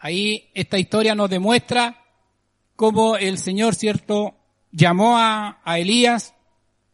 Ahí 0.00 0.50
esta 0.54 0.76
historia 0.76 1.14
nos 1.14 1.30
demuestra 1.30 2.04
cómo 2.74 3.16
el 3.16 3.38
Señor, 3.38 3.76
cierto, 3.76 4.34
llamó 4.72 5.16
a, 5.18 5.60
Elías, 5.78 6.34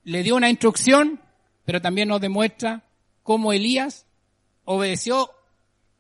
le 0.05 0.23
dio 0.23 0.37
una 0.37 0.51
instrucción, 0.51 1.21
pero 1.65 1.81
también 1.81 2.09
nos 2.09 2.21
demuestra 2.21 2.85
cómo 3.23 3.53
Elías 3.53 4.07
obedeció 4.65 5.31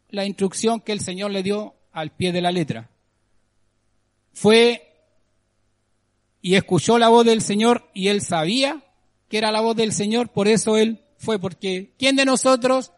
la 0.09 0.25
instrucción 0.25 0.81
que 0.81 0.93
el 0.93 1.01
Señor 1.01 1.31
le 1.31 1.43
dio 1.43 1.75
al 1.93 2.11
pie 2.11 2.33
de 2.33 2.43
la 2.43 2.53
letra. 2.53 2.91
Fue 4.33 4.89
y 6.41 6.55
escuchó 6.57 6.99
la 6.99 7.09
voz 7.09 7.25
del 7.25 7.43
Señor 7.43 7.89
y 7.95 8.09
él 8.09 8.21
sabía 8.21 8.83
que 9.29 9.39
era 9.39 9.53
la 9.53 9.61
voz 9.61 9.77
del 9.77 9.93
Señor, 9.93 10.29
por 10.29 10.49
eso 10.49 10.77
él 10.77 11.01
fue, 11.17 11.39
porque 11.39 11.95
¿quién 11.99 12.17
de 12.17 12.25
nosotros 12.25 12.93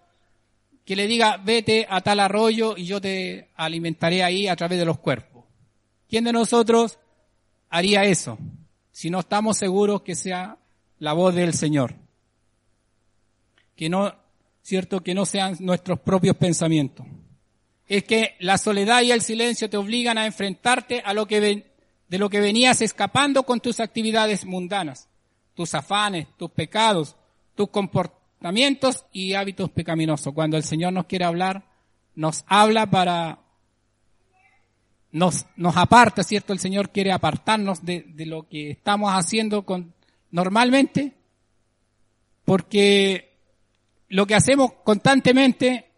que 0.84 0.96
le 0.96 1.06
diga, 1.06 1.36
vete 1.36 1.86
a 1.88 2.00
tal 2.00 2.20
arroyo 2.20 2.76
y 2.76 2.86
yo 2.86 3.00
te 3.00 3.50
alimentaré 3.54 4.22
ahí 4.22 4.48
a 4.48 4.56
través 4.56 4.78
de 4.78 4.84
los 4.84 4.98
cuerpos? 4.98 5.44
¿Quién 6.08 6.24
de 6.24 6.32
nosotros 6.32 6.98
haría 7.68 8.04
eso 8.04 8.38
si 8.94 9.10
no 9.10 9.18
estamos 9.18 9.58
seguros 9.58 10.02
que 10.02 10.14
sea 10.14 10.56
la 11.00 11.14
voz 11.14 11.34
del 11.34 11.52
Señor? 11.52 11.96
Que 13.74 13.88
no, 13.88 14.14
cierto, 14.62 15.02
que 15.02 15.14
no 15.14 15.26
sean 15.26 15.56
nuestros 15.58 15.98
propios 15.98 16.36
pensamientos. 16.36 17.04
Es 17.88 18.04
que 18.04 18.36
la 18.38 18.56
soledad 18.56 19.02
y 19.02 19.10
el 19.10 19.20
silencio 19.20 19.68
te 19.68 19.76
obligan 19.76 20.16
a 20.16 20.26
enfrentarte 20.26 21.02
a 21.04 21.12
lo 21.12 21.26
que 21.26 21.40
de 21.40 22.18
lo 22.18 22.30
que 22.30 22.38
venías 22.38 22.82
escapando 22.82 23.42
con 23.42 23.58
tus 23.58 23.80
actividades 23.80 24.44
mundanas, 24.44 25.08
tus 25.54 25.74
afanes, 25.74 26.28
tus 26.36 26.52
pecados, 26.52 27.16
tus 27.56 27.70
comportamientos 27.70 29.06
y 29.10 29.34
hábitos 29.34 29.70
pecaminosos. 29.70 30.32
Cuando 30.32 30.56
el 30.56 30.62
Señor 30.62 30.92
nos 30.92 31.06
quiere 31.06 31.24
hablar, 31.24 31.64
nos 32.14 32.44
habla 32.46 32.86
para, 32.86 33.40
nos, 35.14 35.46
nos 35.54 35.76
aparta, 35.76 36.24
¿cierto? 36.24 36.52
El 36.52 36.58
Señor 36.58 36.90
quiere 36.90 37.12
apartarnos 37.12 37.84
de, 37.84 38.04
de 38.08 38.26
lo 38.26 38.48
que 38.48 38.72
estamos 38.72 39.12
haciendo 39.12 39.64
con, 39.64 39.94
normalmente, 40.32 41.12
porque 42.44 43.38
lo 44.08 44.26
que 44.26 44.34
hacemos 44.34 44.72
constantemente 44.82 45.88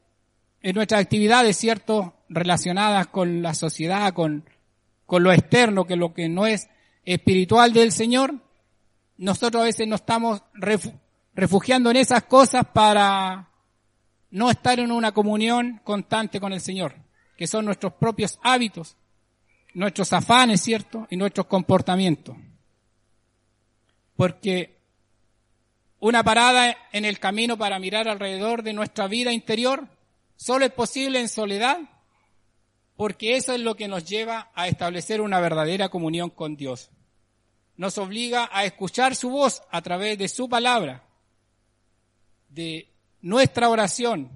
en 0.60 0.74
nuestras 0.74 1.00
actividades, 1.00 1.56
¿cierto? 1.56 2.14
Relacionadas 2.28 3.06
con 3.06 3.40
la 3.40 3.54
sociedad, 3.54 4.12
con, 4.12 4.44
con 5.06 5.22
lo 5.22 5.32
externo, 5.32 5.86
que 5.86 5.96
lo 5.96 6.12
que 6.12 6.28
no 6.28 6.46
es 6.46 6.68
espiritual 7.06 7.72
del 7.72 7.92
Señor, 7.92 8.34
nosotros 9.16 9.62
a 9.62 9.64
veces 9.64 9.88
nos 9.88 10.00
estamos 10.00 10.42
refugiando 11.32 11.90
en 11.90 11.96
esas 11.96 12.24
cosas 12.24 12.66
para 12.66 13.48
no 14.30 14.50
estar 14.50 14.78
en 14.78 14.92
una 14.92 15.12
comunión 15.12 15.80
constante 15.84 16.38
con 16.38 16.52
el 16.52 16.60
Señor, 16.60 16.96
que 17.38 17.46
son 17.46 17.64
nuestros 17.64 17.94
propios 17.94 18.38
hábitos, 18.42 18.98
nuestros 19.76 20.10
afanes, 20.14 20.62
¿cierto? 20.62 21.06
Y 21.10 21.16
nuestros 21.16 21.46
comportamientos. 21.46 22.34
Porque 24.16 24.78
una 26.00 26.24
parada 26.24 26.74
en 26.92 27.04
el 27.04 27.18
camino 27.18 27.58
para 27.58 27.78
mirar 27.78 28.08
alrededor 28.08 28.62
de 28.62 28.72
nuestra 28.72 29.06
vida 29.06 29.32
interior 29.32 29.86
solo 30.34 30.64
es 30.64 30.72
posible 30.72 31.20
en 31.20 31.28
soledad 31.28 31.78
porque 32.96 33.36
eso 33.36 33.52
es 33.52 33.60
lo 33.60 33.74
que 33.74 33.86
nos 33.86 34.06
lleva 34.06 34.50
a 34.54 34.66
establecer 34.66 35.20
una 35.20 35.40
verdadera 35.40 35.90
comunión 35.90 36.30
con 36.30 36.56
Dios. 36.56 36.88
Nos 37.76 37.98
obliga 37.98 38.48
a 38.50 38.64
escuchar 38.64 39.14
su 39.14 39.28
voz 39.28 39.62
a 39.70 39.82
través 39.82 40.16
de 40.16 40.28
su 40.28 40.48
palabra, 40.48 41.04
de 42.48 42.88
nuestra 43.20 43.68
oración 43.68 44.30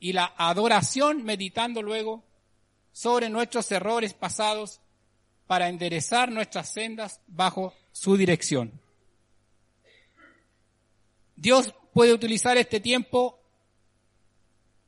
y 0.00 0.12
la 0.12 0.34
adoración 0.36 1.22
meditando 1.22 1.82
luego 1.82 2.25
sobre 2.96 3.28
nuestros 3.28 3.70
errores 3.72 4.14
pasados 4.14 4.80
para 5.46 5.68
enderezar 5.68 6.32
nuestras 6.32 6.72
sendas 6.72 7.20
bajo 7.26 7.74
su 7.92 8.16
dirección. 8.16 8.72
Dios 11.36 11.74
puede 11.92 12.14
utilizar 12.14 12.56
este 12.56 12.80
tiempo 12.80 13.38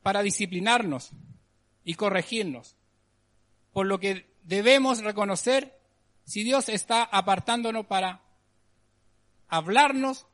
para 0.01 0.23
disciplinarnos 0.23 1.11
y 1.83 1.93
corregirnos 1.93 2.75
por 3.73 3.85
lo 3.85 3.99
que 3.99 4.25
debemos 4.41 5.03
reconocer 5.03 5.79
si 6.25 6.43
Dios 6.43 6.67
está 6.67 7.03
apartándonos 7.03 7.85
para 7.85 8.23
hablarnos 9.49 10.25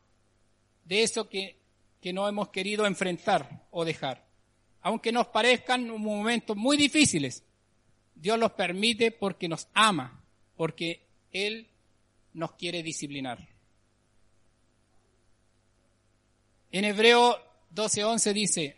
de 0.86 1.04
eso 1.04 1.28
que, 1.28 1.60
que 2.00 2.14
no 2.14 2.30
hemos 2.30 2.48
querido 2.52 2.86
enfrentar 2.86 3.68
o 3.70 3.84
dejar. 3.84 4.26
Aunque 4.80 5.12
nos 5.12 5.28
parezcan 5.28 5.90
momentos 5.90 6.56
muy 6.56 6.78
difíciles, 6.78 7.44
Dios 8.16 8.40
los 8.40 8.54
permite 8.54 9.12
porque 9.12 9.48
nos 9.48 9.68
ama, 9.74 10.24
porque 10.56 11.06
Él 11.32 11.70
nos 12.34 12.54
quiere 12.54 12.82
disciplinar. 12.82 13.48
En 16.72 16.86
Hebreo 16.86 17.38
12:11 17.74 18.34
dice, 18.34 18.76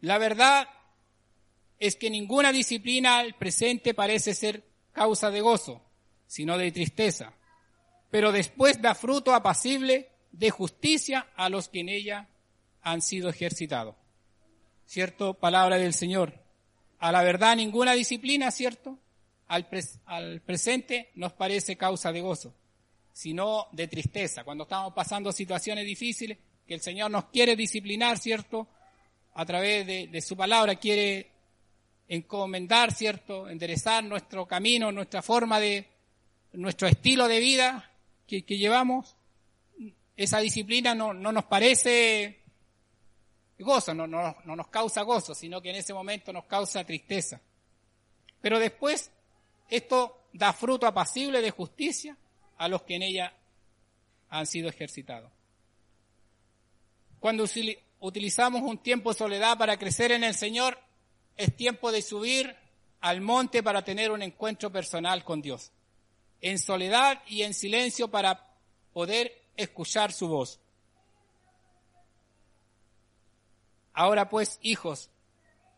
la 0.00 0.18
verdad 0.18 0.68
es 1.78 1.96
que 1.96 2.10
ninguna 2.10 2.52
disciplina 2.52 3.18
al 3.18 3.34
presente 3.34 3.94
parece 3.94 4.34
ser 4.34 4.64
causa 4.92 5.30
de 5.30 5.40
gozo, 5.40 5.82
sino 6.26 6.58
de 6.58 6.70
tristeza, 6.70 7.32
pero 8.10 8.32
después 8.32 8.80
da 8.80 8.94
fruto 8.94 9.34
apacible 9.34 10.10
de 10.32 10.50
justicia 10.50 11.28
a 11.36 11.48
los 11.48 11.68
que 11.68 11.80
en 11.80 11.88
ella 11.88 12.28
han 12.82 13.02
sido 13.02 13.28
ejercitados. 13.28 13.96
¿Cierto? 14.86 15.34
Palabra 15.34 15.78
del 15.78 15.94
Señor. 15.94 16.39
A 17.00 17.10
la 17.10 17.22
verdad 17.22 17.56
ninguna 17.56 17.94
disciplina, 17.94 18.50
¿cierto? 18.50 18.98
Al, 19.48 19.66
presente 20.42 21.10
nos 21.14 21.32
parece 21.32 21.76
causa 21.76 22.12
de 22.12 22.20
gozo, 22.20 22.54
sino 23.12 23.66
de 23.72 23.88
tristeza. 23.88 24.44
Cuando 24.44 24.64
estamos 24.64 24.92
pasando 24.92 25.32
situaciones 25.32 25.84
difíciles, 25.86 26.38
que 26.66 26.74
el 26.74 26.80
Señor 26.82 27.10
nos 27.10 27.24
quiere 27.26 27.56
disciplinar, 27.56 28.18
¿cierto? 28.18 28.68
A 29.34 29.44
través 29.46 29.86
de, 29.86 30.20
su 30.20 30.36
palabra 30.36 30.76
quiere 30.76 31.30
encomendar, 32.06 32.92
¿cierto? 32.92 33.48
Enderezar 33.48 34.04
nuestro 34.04 34.46
camino, 34.46 34.92
nuestra 34.92 35.22
forma 35.22 35.58
de, 35.58 35.88
nuestro 36.52 36.86
estilo 36.86 37.26
de 37.28 37.40
vida 37.40 37.90
que, 38.26 38.42
llevamos. 38.42 39.16
Esa 40.16 40.38
disciplina 40.40 40.94
no 40.94 41.14
nos 41.14 41.44
parece 41.46 42.39
gozo, 43.62 43.94
no, 43.94 44.06
no, 44.06 44.36
no 44.44 44.56
nos 44.56 44.68
causa 44.68 45.02
gozo, 45.02 45.34
sino 45.34 45.60
que 45.60 45.70
en 45.70 45.76
ese 45.76 45.94
momento 45.94 46.32
nos 46.32 46.44
causa 46.44 46.84
tristeza. 46.84 47.40
Pero 48.40 48.58
después 48.58 49.10
esto 49.68 50.24
da 50.32 50.52
fruto 50.52 50.86
apacible 50.86 51.40
de 51.40 51.50
justicia 51.50 52.16
a 52.58 52.68
los 52.68 52.82
que 52.82 52.96
en 52.96 53.02
ella 53.02 53.32
han 54.28 54.46
sido 54.46 54.68
ejercitados. 54.68 55.30
Cuando 57.18 57.44
utilizamos 58.00 58.62
un 58.62 58.78
tiempo 58.78 59.12
de 59.12 59.18
soledad 59.18 59.58
para 59.58 59.78
crecer 59.78 60.12
en 60.12 60.24
el 60.24 60.34
Señor, 60.34 60.78
es 61.36 61.54
tiempo 61.54 61.92
de 61.92 62.02
subir 62.02 62.56
al 63.00 63.20
monte 63.20 63.62
para 63.62 63.82
tener 63.82 64.10
un 64.10 64.22
encuentro 64.22 64.70
personal 64.70 65.24
con 65.24 65.42
Dios, 65.42 65.70
en 66.40 66.58
soledad 66.58 67.22
y 67.26 67.42
en 67.42 67.54
silencio 67.54 68.08
para 68.08 68.46
poder 68.92 69.42
escuchar 69.56 70.12
su 70.12 70.28
voz. 70.28 70.60
Ahora 74.00 74.30
pues, 74.30 74.58
hijos, 74.62 75.10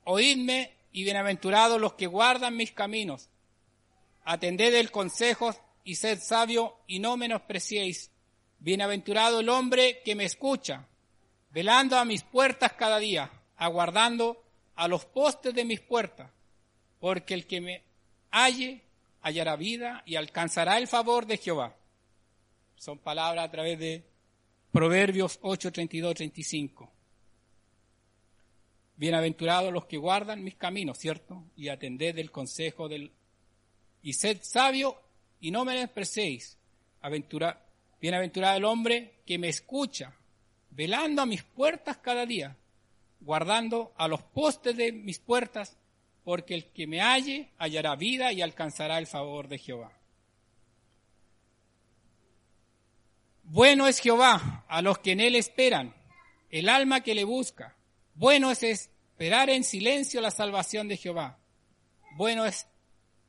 oídme 0.05 0.77
y 0.93 1.03
bienaventurados 1.03 1.81
los 1.81 1.95
que 1.95 2.07
guardan 2.07 2.57
mis 2.57 2.71
caminos. 2.71 3.29
Atended 4.23 4.73
el 4.75 4.93
consejo 4.93 5.53
y 5.83 5.97
sed 5.97 6.21
sabio 6.21 6.77
y 6.87 7.01
no 7.01 7.17
menospreciéis. 7.17 8.13
Bienaventurado 8.61 9.41
el 9.41 9.49
hombre 9.49 10.03
que 10.05 10.15
me 10.15 10.23
escucha, 10.25 10.87
velando 11.51 11.99
a 11.99 12.05
mis 12.05 12.23
puertas 12.23 12.75
cada 12.75 13.01
día, 13.01 13.29
aguardando 13.57 14.41
a 14.77 14.87
los 14.87 15.05
postes 15.05 15.53
de 15.53 15.65
mis 15.65 15.81
puertas, 15.81 16.31
porque 17.01 17.35
el 17.35 17.45
que 17.49 17.61
me 17.61 17.83
halle 18.31 18.83
hallará 19.23 19.57
vida 19.57 20.05
y 20.07 20.15
alcanzará 20.15 20.79
el 20.79 20.87
favor 20.87 21.27
de 21.27 21.39
Jehová. 21.39 21.75
Son 22.77 23.01
palabras 23.01 23.47
a 23.47 23.51
través 23.51 23.81
de 23.81 24.05
Proverbios 24.71 25.41
8, 25.43 25.73
32, 25.73 26.15
35. 26.15 27.02
Bienaventurados 28.97 29.73
los 29.73 29.87
que 29.87 29.97
guardan 29.97 30.45
mis 30.45 30.55
caminos, 30.55 30.99
¿cierto? 30.99 31.45
Y 31.57 31.69
atended 31.69 32.19
el 32.19 32.31
consejo 32.31 32.89
del... 32.89 33.13
Y 34.03 34.15
sed 34.15 34.39
sabio 34.43 35.01
y 35.41 35.51
no 35.51 35.65
me 35.65 35.77
despreciéis. 35.77 36.59
Aventura... 37.01 37.67
Bienaventurado 38.01 38.57
el 38.57 38.65
hombre 38.65 39.21
que 39.25 39.39
me 39.39 39.49
escucha, 39.49 40.13
velando 40.71 41.23
a 41.23 41.27
mis 41.27 41.45
puertas 41.45 41.99
cada 41.99 42.27
día, 42.27 42.57
guardando 43.21 43.95
a 43.97 44.09
los 44.09 44.21
postes 44.23 44.77
de 44.77 44.91
mis 44.91 45.21
puertas, 45.21 45.79
porque 46.25 46.55
el 46.55 46.73
que 46.73 46.89
me 46.89 47.01
halle 47.01 47.51
hallará 47.59 47.95
vida 47.95 48.33
y 48.33 48.43
alcanzará 48.43 48.99
el 48.99 49.07
favor 49.07 49.47
de 49.47 49.59
Jehová. 49.59 49.93
Bueno 53.45 53.87
es 53.87 54.01
Jehová 54.01 54.65
a 54.69 54.83
los 54.83 54.99
que 54.99 55.13
en 55.13 55.21
él 55.21 55.37
esperan, 55.37 55.95
el 56.51 56.69
alma 56.69 57.03
que 57.03 57.15
le 57.15 57.23
busca. 57.23 57.77
Bueno 58.15 58.51
es 58.51 58.63
esperar 58.63 59.51
en 59.51 59.65
silencio 59.65 60.21
la 60.21 60.31
salvación 60.31 60.89
de 60.89 60.97
Jehová. 60.97 61.39
Bueno 62.17 62.45
es 62.45 62.67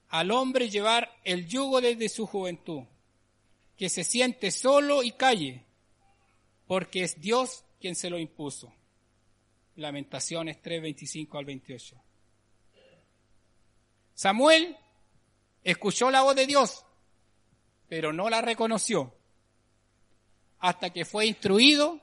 al 0.10 0.32
hombre 0.32 0.70
llevar 0.70 1.10
el 1.24 1.48
yugo 1.48 1.82
desde 1.82 2.10
su 2.10 2.28
juventud, 2.28 2.84
que 3.78 3.90
se 3.90 4.04
siente 4.04 4.52
solo 4.52 5.04
y 5.04 5.12
calle, 5.12 5.64
porque 6.68 7.04
es 7.04 7.20
Dios 7.20 7.66
quien 7.80 7.96
se 7.96 8.10
lo 8.10 8.20
impuso. 8.20 8.74
Lamentaciones 9.76 10.62
3, 10.62 10.82
25 10.82 11.38
al 11.38 11.46
28. 11.46 12.02
Samuel 14.14 14.78
escuchó 15.64 16.12
la 16.12 16.22
voz 16.22 16.36
de 16.36 16.46
Dios, 16.46 16.86
pero 17.88 18.14
no 18.14 18.30
la 18.30 18.42
reconoció 18.42 19.16
hasta 20.64 20.92
que 20.92 21.04
fue 21.04 21.26
instruido 21.26 22.00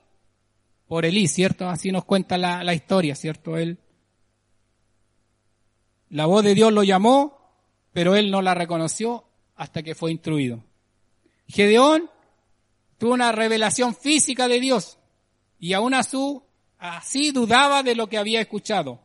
por 0.90 1.06
Elí, 1.06 1.28
¿cierto? 1.28 1.68
Así 1.68 1.92
nos 1.92 2.04
cuenta 2.04 2.36
la, 2.36 2.74
historia, 2.74 3.14
¿cierto? 3.14 3.56
Él, 3.56 3.78
la 6.08 6.26
voz 6.26 6.42
de 6.42 6.56
Dios 6.56 6.72
lo 6.72 6.82
llamó, 6.82 7.54
pero 7.92 8.16
él 8.16 8.32
no 8.32 8.42
la 8.42 8.54
reconoció 8.54 9.24
hasta 9.54 9.84
que 9.84 9.94
fue 9.94 10.10
instruido. 10.10 10.64
Gedeón 11.46 12.10
tuvo 12.98 13.12
una 13.12 13.30
revelación 13.30 13.94
física 13.94 14.48
de 14.48 14.58
Dios 14.58 14.98
y 15.60 15.74
aún 15.74 15.94
así 15.94 17.30
dudaba 17.30 17.84
de 17.84 17.94
lo 17.94 18.08
que 18.08 18.18
había 18.18 18.40
escuchado, 18.40 19.00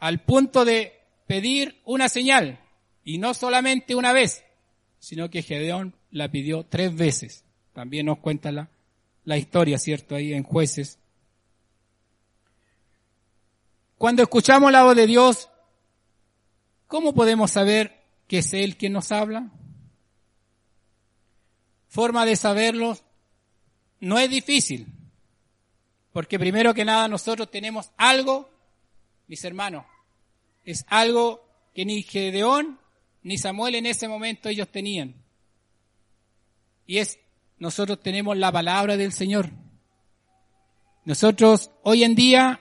al 0.00 0.24
punto 0.24 0.64
de 0.64 0.92
pedir 1.28 1.80
una 1.84 2.08
señal, 2.08 2.58
y 3.04 3.18
no 3.18 3.32
solamente 3.32 3.94
una 3.94 4.12
vez, 4.12 4.42
sino 4.98 5.30
que 5.30 5.42
Gedeón 5.42 5.94
la 6.10 6.32
pidió 6.32 6.66
tres 6.66 6.92
veces. 6.96 7.44
También 7.72 8.06
nos 8.06 8.18
cuenta 8.18 8.50
la, 8.50 8.70
la 9.22 9.38
historia, 9.38 9.78
¿cierto? 9.78 10.16
Ahí 10.16 10.34
en 10.34 10.42
jueces 10.42 10.98
cuando 14.02 14.24
escuchamos 14.24 14.72
la 14.72 14.82
voz 14.82 14.96
de 14.96 15.06
Dios, 15.06 15.48
¿cómo 16.88 17.14
podemos 17.14 17.52
saber 17.52 18.02
que 18.26 18.38
es 18.38 18.52
Él 18.52 18.76
quien 18.76 18.94
nos 18.94 19.12
habla? 19.12 19.52
Forma 21.86 22.26
de 22.26 22.34
saberlo 22.34 22.98
no 24.00 24.18
es 24.18 24.28
difícil, 24.28 24.88
porque 26.12 26.36
primero 26.36 26.74
que 26.74 26.84
nada 26.84 27.06
nosotros 27.06 27.48
tenemos 27.48 27.92
algo, 27.96 28.50
mis 29.28 29.44
hermanos, 29.44 29.86
es 30.64 30.84
algo 30.88 31.48
que 31.72 31.84
ni 31.84 32.02
Gedeón 32.02 32.80
ni 33.22 33.38
Samuel 33.38 33.76
en 33.76 33.86
ese 33.86 34.08
momento 34.08 34.48
ellos 34.48 34.66
tenían. 34.66 35.14
Y 36.86 36.98
es, 36.98 37.20
nosotros 37.56 38.00
tenemos 38.00 38.36
la 38.36 38.50
palabra 38.50 38.96
del 38.96 39.12
Señor. 39.12 39.50
Nosotros 41.04 41.70
hoy 41.84 42.02
en 42.02 42.16
día 42.16 42.58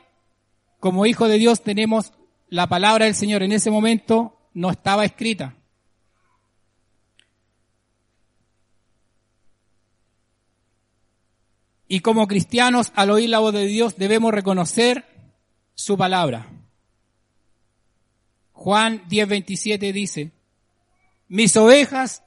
como 0.81 1.05
hijo 1.05 1.27
de 1.27 1.37
Dios 1.37 1.61
tenemos 1.61 2.11
la 2.49 2.67
palabra 2.67 3.05
del 3.05 3.13
Señor. 3.13 3.43
En 3.43 3.51
ese 3.51 3.69
momento 3.69 4.35
no 4.53 4.71
estaba 4.71 5.05
escrita. 5.05 5.55
Y 11.87 11.99
como 11.99 12.27
cristianos, 12.27 12.91
al 12.95 13.11
oír 13.11 13.29
la 13.29 13.39
voz 13.39 13.53
de 13.53 13.67
Dios, 13.67 13.95
debemos 13.95 14.33
reconocer 14.33 15.05
su 15.75 15.97
palabra. 15.97 16.49
Juan 18.51 19.07
10:27 19.07 19.93
dice, 19.93 20.31
mis 21.27 21.55
ovejas 21.57 22.23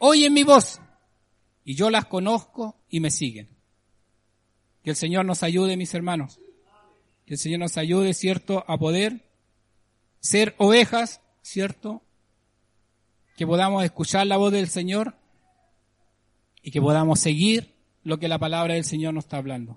oyen 0.00 0.32
mi 0.32 0.42
voz 0.42 0.80
y 1.64 1.76
yo 1.76 1.88
las 1.88 2.06
conozco 2.06 2.76
y 2.88 2.98
me 2.98 3.12
siguen. 3.12 3.48
Que 4.82 4.90
el 4.90 4.96
Señor 4.96 5.24
nos 5.24 5.44
ayude, 5.44 5.76
mis 5.76 5.94
hermanos. 5.94 6.40
Que 7.26 7.34
el 7.34 7.38
Señor 7.38 7.60
nos 7.60 7.76
ayude, 7.76 8.14
¿cierto?, 8.14 8.64
a 8.66 8.78
poder 8.78 9.28
ser 10.20 10.54
ovejas, 10.58 11.20
¿cierto? 11.42 12.02
Que 13.36 13.46
podamos 13.46 13.84
escuchar 13.84 14.26
la 14.26 14.36
voz 14.36 14.52
del 14.52 14.68
Señor 14.68 15.16
y 16.62 16.70
que 16.70 16.80
podamos 16.80 17.20
seguir 17.20 17.74
lo 18.04 18.18
que 18.18 18.28
la 18.28 18.38
palabra 18.38 18.74
del 18.74 18.84
Señor 18.84 19.14
nos 19.14 19.24
está 19.24 19.38
hablando. 19.38 19.76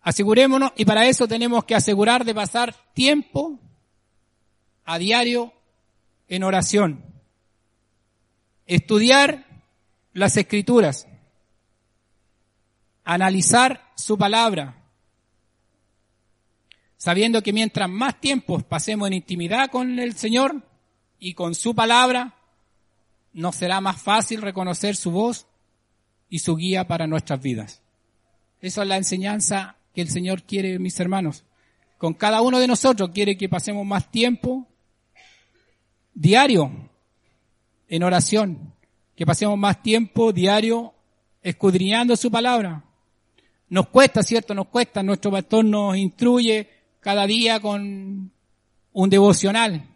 Asegurémonos, 0.00 0.72
y 0.76 0.84
para 0.84 1.06
eso 1.06 1.26
tenemos 1.26 1.64
que 1.64 1.74
asegurar 1.74 2.24
de 2.24 2.34
pasar 2.34 2.74
tiempo 2.94 3.58
a 4.84 4.98
diario 4.98 5.52
en 6.28 6.44
oración. 6.44 7.04
Estudiar 8.66 9.46
las 10.12 10.36
escrituras. 10.36 11.06
Analizar 13.04 13.92
su 13.96 14.16
palabra 14.16 14.85
sabiendo 16.96 17.42
que 17.42 17.52
mientras 17.52 17.88
más 17.88 18.20
tiempo 18.20 18.58
pasemos 18.60 19.08
en 19.08 19.14
intimidad 19.14 19.70
con 19.70 19.98
el 19.98 20.14
Señor 20.14 20.62
y 21.18 21.34
con 21.34 21.54
su 21.54 21.74
palabra, 21.74 22.34
nos 23.32 23.56
será 23.56 23.80
más 23.80 24.00
fácil 24.00 24.42
reconocer 24.42 24.96
su 24.96 25.10
voz 25.10 25.46
y 26.28 26.38
su 26.38 26.56
guía 26.56 26.86
para 26.86 27.06
nuestras 27.06 27.40
vidas. 27.40 27.82
Esa 28.60 28.82
es 28.82 28.88
la 28.88 28.96
enseñanza 28.96 29.76
que 29.94 30.00
el 30.00 30.08
Señor 30.08 30.42
quiere, 30.42 30.78
mis 30.78 30.98
hermanos. 30.98 31.44
Con 31.98 32.14
cada 32.14 32.42
uno 32.42 32.58
de 32.58 32.66
nosotros 32.66 33.10
quiere 33.12 33.36
que 33.36 33.48
pasemos 33.48 33.86
más 33.86 34.10
tiempo 34.10 34.66
diario 36.14 36.70
en 37.88 38.02
oración, 38.02 38.74
que 39.14 39.26
pasemos 39.26 39.58
más 39.58 39.82
tiempo 39.82 40.32
diario 40.32 40.94
escudriñando 41.42 42.16
su 42.16 42.30
palabra. 42.30 42.84
Nos 43.68 43.88
cuesta, 43.88 44.22
¿cierto? 44.22 44.54
Nos 44.54 44.68
cuesta, 44.68 45.02
nuestro 45.02 45.30
pastor 45.30 45.64
nos 45.64 45.96
instruye, 45.96 46.68
cada 47.00 47.26
día 47.26 47.60
con 47.60 48.30
un 48.92 49.10
devocional. 49.10 49.86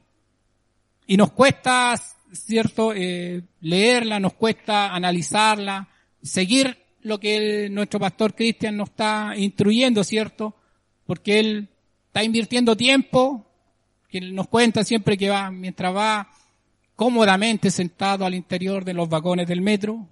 Y 1.07 1.17
nos 1.17 1.33
cuesta, 1.33 1.95
cierto, 2.33 2.93
eh, 2.95 3.43
leerla, 3.61 4.21
nos 4.21 4.35
cuesta 4.35 4.95
analizarla, 4.95 5.89
seguir 6.23 6.77
lo 7.03 7.19
que 7.19 7.69
nuestro 7.71 7.99
pastor 7.99 8.35
Cristian 8.35 8.77
nos 8.77 8.91
está 8.91 9.33
instruyendo, 9.37 10.05
cierto, 10.05 10.55
porque 11.07 11.41
él 11.41 11.69
está 12.07 12.23
invirtiendo 12.23 12.77
tiempo, 12.77 13.47
que 14.09 14.21
nos 14.21 14.49
cuenta 14.49 14.85
siempre 14.85 15.17
que 15.17 15.31
va, 15.31 15.51
mientras 15.51 15.95
va 15.95 16.31
cómodamente 16.97 17.71
sentado 17.71 18.27
al 18.27 18.35
interior 18.35 18.85
de 18.85 18.95
los 18.95 19.09
vagones 19.09 19.47
del 19.49 19.63
metro, 19.63 20.07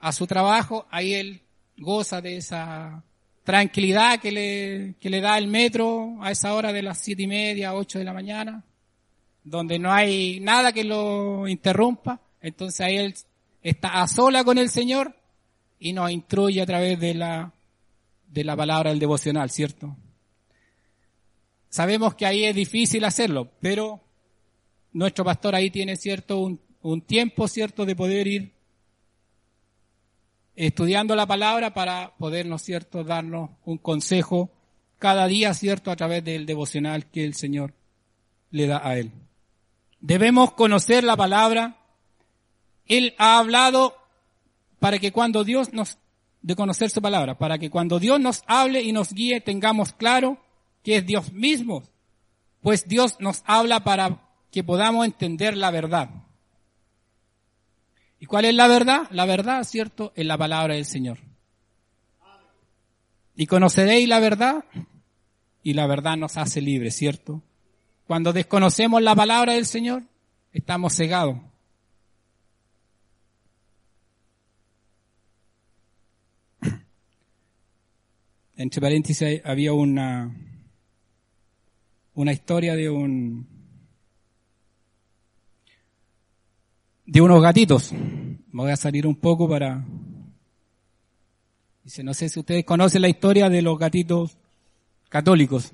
a 0.00 0.12
su 0.12 0.26
trabajo, 0.26 0.86
ahí 0.90 1.14
él 1.14 1.42
goza 1.76 2.20
de 2.20 2.36
esa 2.38 3.04
tranquilidad 3.46 4.18
que 4.18 4.32
le, 4.32 4.94
que 5.00 5.08
le 5.08 5.20
da 5.20 5.38
el 5.38 5.46
metro 5.46 6.16
a 6.20 6.32
esa 6.32 6.52
hora 6.52 6.72
de 6.72 6.82
las 6.82 6.98
siete 6.98 7.22
y 7.22 7.26
media, 7.28 7.74
ocho 7.74 8.00
de 8.00 8.04
la 8.04 8.12
mañana, 8.12 8.64
donde 9.44 9.78
no 9.78 9.92
hay 9.92 10.40
nada 10.40 10.72
que 10.72 10.82
lo 10.82 11.46
interrumpa. 11.46 12.20
Entonces 12.40 12.80
ahí 12.80 12.96
él 12.96 13.14
está 13.62 14.02
a 14.02 14.08
sola 14.08 14.42
con 14.42 14.58
el 14.58 14.68
Señor 14.68 15.14
y 15.78 15.92
nos 15.92 16.10
instruye 16.10 16.60
a 16.60 16.66
través 16.66 16.98
de 16.98 17.14
la, 17.14 17.52
de 18.26 18.42
la 18.42 18.56
palabra 18.56 18.90
del 18.90 18.98
devocional, 18.98 19.48
¿cierto? 19.48 19.96
Sabemos 21.68 22.16
que 22.16 22.26
ahí 22.26 22.44
es 22.44 22.54
difícil 22.54 23.04
hacerlo, 23.04 23.52
pero 23.60 24.00
nuestro 24.92 25.24
pastor 25.24 25.54
ahí 25.54 25.70
tiene 25.70 25.94
cierto 25.94 26.40
un, 26.40 26.60
un 26.82 27.00
tiempo, 27.00 27.46
cierto, 27.46 27.86
de 27.86 27.94
poder 27.94 28.26
ir 28.26 28.55
estudiando 30.56 31.14
la 31.14 31.26
palabra 31.26 31.74
para 31.74 32.14
podernos, 32.18 32.62
cierto, 32.62 33.04
darnos 33.04 33.50
un 33.64 33.78
consejo 33.78 34.50
cada 34.98 35.26
día, 35.26 35.54
cierto, 35.54 35.90
a 35.90 35.96
través 35.96 36.24
del 36.24 36.46
devocional 36.46 37.06
que 37.10 37.24
el 37.24 37.34
Señor 37.34 37.74
le 38.50 38.66
da 38.66 38.80
a 38.82 38.98
él. 38.98 39.12
Debemos 40.00 40.52
conocer 40.52 41.04
la 41.04 41.16
palabra. 41.16 41.76
Él 42.86 43.14
ha 43.18 43.38
hablado 43.38 43.96
para 44.78 44.98
que 44.98 45.12
cuando 45.12 45.44
Dios 45.44 45.72
nos, 45.72 45.98
de 46.42 46.56
conocer 46.56 46.90
su 46.90 47.02
palabra, 47.02 47.36
para 47.36 47.58
que 47.58 47.70
cuando 47.70 47.98
Dios 47.98 48.18
nos 48.18 48.42
hable 48.46 48.82
y 48.82 48.92
nos 48.92 49.12
guíe 49.12 49.40
tengamos 49.40 49.92
claro 49.92 50.38
que 50.82 50.96
es 50.96 51.06
Dios 51.06 51.32
mismo, 51.32 51.82
pues 52.60 52.88
Dios 52.88 53.16
nos 53.20 53.42
habla 53.46 53.84
para 53.84 54.22
que 54.50 54.64
podamos 54.64 55.04
entender 55.04 55.56
la 55.56 55.70
verdad. 55.70 56.10
¿Y 58.18 58.26
cuál 58.26 58.46
es 58.46 58.54
la 58.54 58.66
verdad? 58.66 59.08
La 59.10 59.26
verdad, 59.26 59.62
¿cierto? 59.64 60.12
Es 60.16 60.26
la 60.26 60.38
palabra 60.38 60.74
del 60.74 60.84
Señor. 60.84 61.18
Y 63.34 63.46
conoceréis 63.46 64.08
la 64.08 64.18
verdad 64.18 64.64
y 65.62 65.74
la 65.74 65.86
verdad 65.86 66.16
nos 66.16 66.36
hace 66.36 66.60
libres, 66.62 66.96
¿cierto? 66.96 67.42
Cuando 68.06 68.32
desconocemos 68.32 69.02
la 69.02 69.14
palabra 69.14 69.52
del 69.54 69.66
Señor, 69.66 70.04
estamos 70.52 70.94
cegados. 70.96 71.38
Entre 78.56 78.80
paréntesis 78.80 79.42
había 79.44 79.74
una, 79.74 80.34
una 82.14 82.32
historia 82.32 82.74
de 82.74 82.88
un, 82.88 83.55
de 87.06 87.20
unos 87.20 87.40
gatitos. 87.40 87.92
Voy 88.52 88.70
a 88.70 88.76
salir 88.76 89.06
un 89.06 89.16
poco 89.16 89.48
para... 89.48 89.84
Dice, 91.84 92.02
no 92.02 92.14
sé 92.14 92.28
si 92.28 92.40
ustedes 92.40 92.64
conocen 92.64 93.02
la 93.02 93.08
historia 93.08 93.48
de 93.48 93.62
los 93.62 93.78
gatitos 93.78 94.36
católicos. 95.08 95.72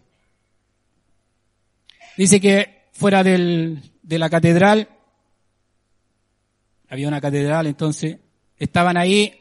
Dice 2.18 2.38
que 2.38 2.88
fuera 2.92 3.24
del, 3.24 3.82
de 4.02 4.18
la 4.18 4.28
catedral, 4.28 4.88
había 6.90 7.08
una 7.08 7.22
catedral, 7.22 7.66
entonces 7.66 8.18
estaban 8.58 8.98
ahí 8.98 9.40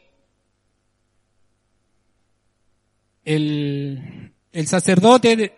el, 3.24 4.32
el 4.50 4.66
sacerdote 4.66 5.52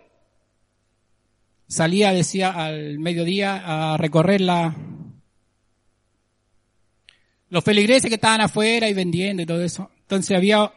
salía, 1.67 2.11
decía, 2.11 2.51
al 2.51 2.99
mediodía 2.99 3.93
a 3.93 3.97
recorrer 3.97 4.41
la, 4.41 4.75
los 7.49 7.63
feligreses 7.63 8.09
que 8.09 8.15
estaban 8.15 8.41
afuera 8.41 8.89
y 8.89 8.93
vendiendo 8.93 9.43
y 9.43 9.45
todo 9.45 9.61
eso. 9.61 9.89
Entonces 10.01 10.35
había 10.35 10.71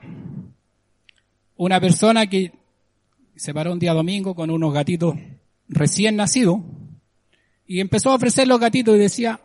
una 1.57 1.81
persona 1.81 2.27
que 2.27 2.53
se 3.37 3.55
paró 3.55 3.73
un 3.73 3.79
día 3.79 3.93
domingo 3.93 4.35
con 4.35 4.51
unos 4.51 4.73
gatitos 4.73 5.15
recién 5.69 6.17
nacidos 6.17 6.61
y 7.67 7.81
empezó 7.81 8.11
a 8.11 8.15
ofrecer 8.15 8.49
los 8.49 8.59
gatitos 8.59 8.97
y 8.97 8.99
decía, 8.99 9.41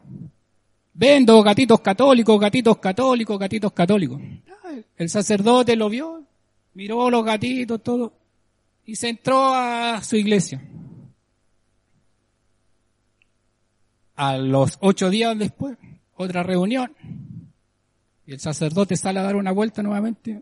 vendo 0.94 1.42
gatitos 1.44 1.82
católicos, 1.82 2.40
gatitos 2.40 2.78
católicos, 2.78 3.38
gatitos 3.38 3.74
católicos. 3.74 4.22
El 4.96 5.10
sacerdote 5.10 5.76
lo 5.76 5.90
vio, 5.90 6.24
miró 6.74 7.10
los 7.10 7.26
gatitos, 7.26 7.84
todo, 7.84 8.14
y 8.86 8.96
se 8.96 9.10
entró 9.10 9.54
a 9.54 10.02
su 10.04 10.16
iglesia. 10.16 10.62
A 14.16 14.38
los 14.38 14.78
ocho 14.80 15.10
días 15.10 15.38
después, 15.38 15.78
otra 16.16 16.44
reunión. 16.44 16.94
Y 18.26 18.34
el 18.34 18.40
sacerdote 18.40 18.96
sale 18.96 19.20
a 19.20 19.24
dar 19.24 19.36
una 19.36 19.52
vuelta 19.52 19.84
nuevamente. 19.84 20.42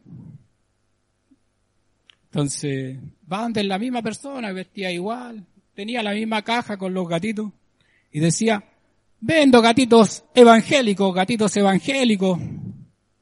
Entonces, 2.26 2.98
van 3.24 3.52
de 3.52 3.64
la 3.64 3.78
misma 3.78 4.02
persona, 4.02 4.52
vestía 4.54 4.92
igual, 4.92 5.46
tenía 5.74 6.02
la 6.02 6.14
misma 6.14 6.42
caja 6.44 6.78
con 6.78 6.94
los 6.94 7.08
gatitos 7.08 7.52
y 8.12 8.20
decía, 8.20 8.64
vendo 9.20 9.62
gatitos 9.62 10.24
evangélicos, 10.34 11.14
gatitos 11.14 11.56
evangélicos. 11.58 12.40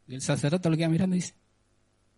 Y 0.08 0.16
el 0.16 0.22
sacerdote 0.22 0.70
lo 0.70 0.78
queda 0.78 0.90
mirando 0.90 1.16
y 1.16 1.20
dice, 1.20 1.34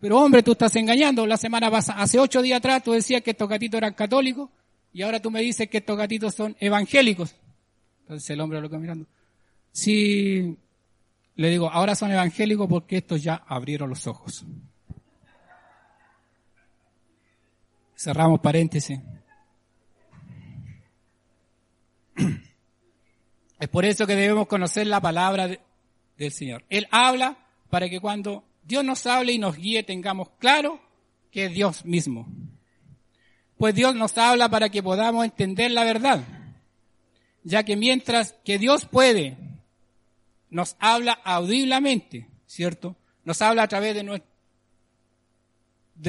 pero 0.01 0.19
hombre, 0.19 0.41
tú 0.41 0.53
estás 0.53 0.75
engañando. 0.75 1.27
La 1.27 1.37
semana 1.37 1.69
pasada, 1.69 2.01
hace 2.01 2.19
ocho 2.19 2.41
días 2.41 2.57
atrás 2.57 2.83
tú 2.83 2.91
decías 2.91 3.21
que 3.21 3.31
estos 3.31 3.47
gatitos 3.47 3.77
eran 3.77 3.93
católicos 3.93 4.49
y 4.91 5.03
ahora 5.03 5.21
tú 5.21 5.29
me 5.31 5.41
dices 5.41 5.69
que 5.69 5.77
estos 5.77 5.97
gatitos 5.97 6.33
son 6.33 6.57
evangélicos. 6.59 7.35
Entonces 8.01 8.29
el 8.31 8.41
hombre 8.41 8.59
lo 8.59 8.67
queda 8.67 8.79
mirando. 8.79 9.05
Si 9.71 10.57
le 11.35 11.49
digo, 11.49 11.69
ahora 11.69 11.95
son 11.95 12.11
evangélicos 12.11 12.67
porque 12.67 12.97
estos 12.97 13.23
ya 13.23 13.35
abrieron 13.47 13.89
los 13.89 14.05
ojos. 14.07 14.45
Cerramos 17.95 18.39
paréntesis. 18.39 18.99
Es 23.59 23.69
por 23.69 23.85
eso 23.85 24.07
que 24.07 24.15
debemos 24.15 24.47
conocer 24.47 24.87
la 24.87 24.99
palabra 24.99 25.47
del 26.17 26.31
Señor. 26.31 26.65
Él 26.69 26.87
habla 26.89 27.37
para 27.69 27.89
que 27.89 27.99
cuando 27.99 28.43
Dios 28.63 28.83
nos 28.83 29.05
hable 29.05 29.33
y 29.33 29.39
nos 29.39 29.55
guíe 29.55 29.83
tengamos 29.83 30.29
claro 30.39 30.81
que 31.31 31.45
es 31.45 31.53
Dios 31.53 31.85
mismo. 31.85 32.27
Pues 33.57 33.75
Dios 33.75 33.95
nos 33.95 34.17
habla 34.17 34.49
para 34.49 34.69
que 34.69 34.81
podamos 34.81 35.23
entender 35.25 35.69
la 35.71 35.83
verdad. 35.83 36.23
Ya 37.43 37.63
que 37.63 37.75
mientras 37.75 38.33
que 38.43 38.57
Dios 38.57 38.85
puede 38.85 39.37
nos 40.51 40.75
habla 40.79 41.13
audiblemente, 41.23 42.27
¿cierto? 42.45 42.95
Nos 43.23 43.41
habla 43.41 43.63
a 43.63 43.67
través 43.67 43.95
de, 43.95 44.03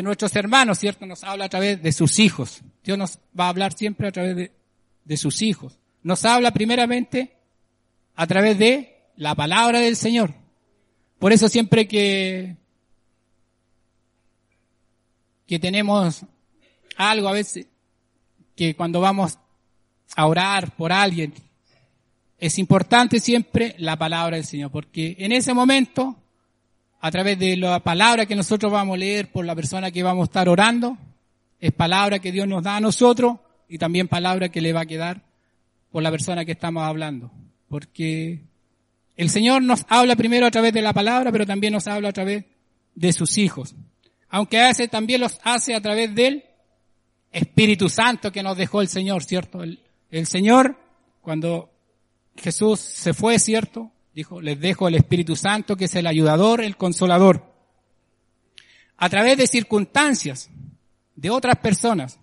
nuestros 0.03 0.37
hermanos, 0.37 0.79
¿cierto? 0.79 1.07
Nos 1.07 1.25
habla 1.25 1.47
a 1.47 1.49
través 1.49 1.83
de 1.83 1.93
sus 1.93 2.19
hijos. 2.19 2.63
Dios 2.85 2.99
nos 2.99 3.19
va 3.39 3.47
a 3.47 3.49
hablar 3.51 3.73
siempre 3.73 4.09
a 4.09 4.13
través 4.13 4.37
de, 4.37 4.53
de 5.05 5.17
sus 5.17 5.41
hijos. 5.43 5.79
Nos 6.03 6.25
habla 6.25 6.51
primeramente 6.51 7.37
a 8.17 8.27
través 8.27 8.59
de 8.59 9.13
la 9.17 9.35
palabra 9.35 9.81
del 9.81 9.97
Señor. 9.97 10.35
Por 11.19 11.33
eso 11.33 11.49
siempre 11.49 11.87
que, 11.87 12.57
que 15.47 15.59
tenemos 15.61 16.25
algo 16.97 17.29
a 17.29 17.33
veces, 17.33 17.69
que 18.57 18.75
cuando 18.75 19.01
vamos 19.01 19.39
a 20.17 20.27
orar 20.27 20.75
por 20.77 20.93
alguien, 20.93 21.33
es 22.43 22.59
importante 22.59 23.21
siempre 23.21 23.77
la 23.79 23.97
palabra 23.97 24.37
del 24.37 24.45
Señor, 24.45 24.73
porque 24.73 25.15
en 25.21 25.31
ese 25.31 25.55
momento, 25.55 26.17
a 27.01 27.09
través 27.13 27.39
de 27.39 27.57
la 27.57 27.79
palabra 27.79 28.27
que 28.27 28.35
nosotros 28.35 28.73
vamos 28.73 28.97
a 28.97 28.99
leer 28.99 29.31
por 29.31 29.45
la 29.45 29.55
persona 29.55 29.93
que 29.93 30.03
vamos 30.03 30.23
a 30.23 30.25
estar 30.25 30.49
orando, 30.49 30.99
es 31.61 31.71
palabra 31.71 32.19
que 32.19 32.33
Dios 32.33 32.49
nos 32.49 32.65
da 32.65 32.79
a 32.79 32.81
nosotros 32.81 33.37
y 33.69 33.79
también 33.79 34.09
palabra 34.09 34.49
que 34.49 34.61
le 34.61 34.73
va 34.73 34.81
a 34.81 34.87
quedar 34.87 35.23
por 35.93 36.03
la 36.03 36.11
persona 36.11 36.45
que 36.45 36.51
estamos 36.51 36.83
hablando. 36.83 37.31
Porque 37.69 38.41
el 39.17 39.31
Señor 39.31 39.63
nos 39.63 39.87
habla 39.89 40.17
primero 40.17 40.45
a 40.45 40.51
través 40.51 40.73
de 40.73 40.83
la 40.83 40.93
palabra, 40.93 41.31
pero 41.31 41.47
también 41.47 41.73
nos 41.73 41.87
habla 41.87 42.09
a 42.09 42.13
través 42.13 42.45
de 42.97 43.13
sus 43.13 43.39
hijos. 43.39 43.77
Aunque 44.31 44.59
veces 44.59 44.91
también 44.91 45.21
los 45.21 45.39
hace 45.45 45.77
a 45.77 45.81
través 45.81 46.13
del 46.13 46.43
Espíritu 47.31 47.89
Santo 47.89 48.33
que 48.33 48.43
nos 48.43 48.57
dejó 48.57 48.81
el 48.81 48.89
Señor, 48.89 49.23
¿cierto? 49.23 49.63
El, 49.63 49.79
el 50.11 50.27
Señor, 50.27 50.77
cuando 51.21 51.72
Jesús 52.37 52.81
se 52.81 53.15
fue, 53.15 53.39
¿cierto? 53.39 53.91
Dijo, 54.15 54.41
les 54.41 54.61
dejo 54.61 54.89
el 54.89 54.95
Espíritu 54.95 55.37
Santo, 55.37 55.77
que 55.77 55.87
es 55.87 55.95
el 55.95 56.07
ayudador, 56.07 56.61
el 56.61 56.77
consolador. 56.77 57.53
A 58.97 59.09
través 59.09 59.39
de 59.39 59.47
circunstancias, 59.47 60.51
de 61.17 61.31
otras 61.31 61.57
personas. 61.59 62.19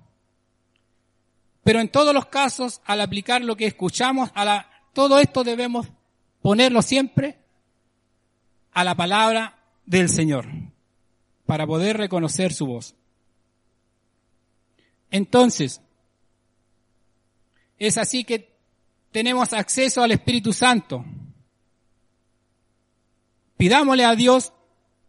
Pero 1.63 1.80
en 1.80 1.89
todos 1.89 2.13
los 2.13 2.28
casos, 2.28 2.82
al 2.86 3.02
aplicar 3.02 3.41
lo 3.41 3.56
que 3.56 3.65
escuchamos, 3.65 4.30
a 4.34 4.45
la, 4.45 4.69
todo 4.93 5.19
esto 5.19 5.43
debemos 5.43 5.88
ponerlo 6.41 6.82
siempre 6.82 7.38
a 8.72 8.84
la 8.84 8.95
palabra 8.95 9.60
del 9.86 10.10
Señor 10.10 10.48
para 11.45 11.65
poder 11.65 11.98
reconocer 11.98 12.54
su 12.54 12.67
voz. 12.67 12.95
Entonces, 15.12 15.82
es 17.78 17.98
así 17.98 18.24
que 18.24 18.59
tenemos 19.12 19.54
acceso 19.54 20.04
al 20.04 20.12
Espíritu 20.12 20.54
Santo. 20.54 21.04
Pidámosle 23.58 24.06
a 24.06 24.15
Dios 24.15 24.54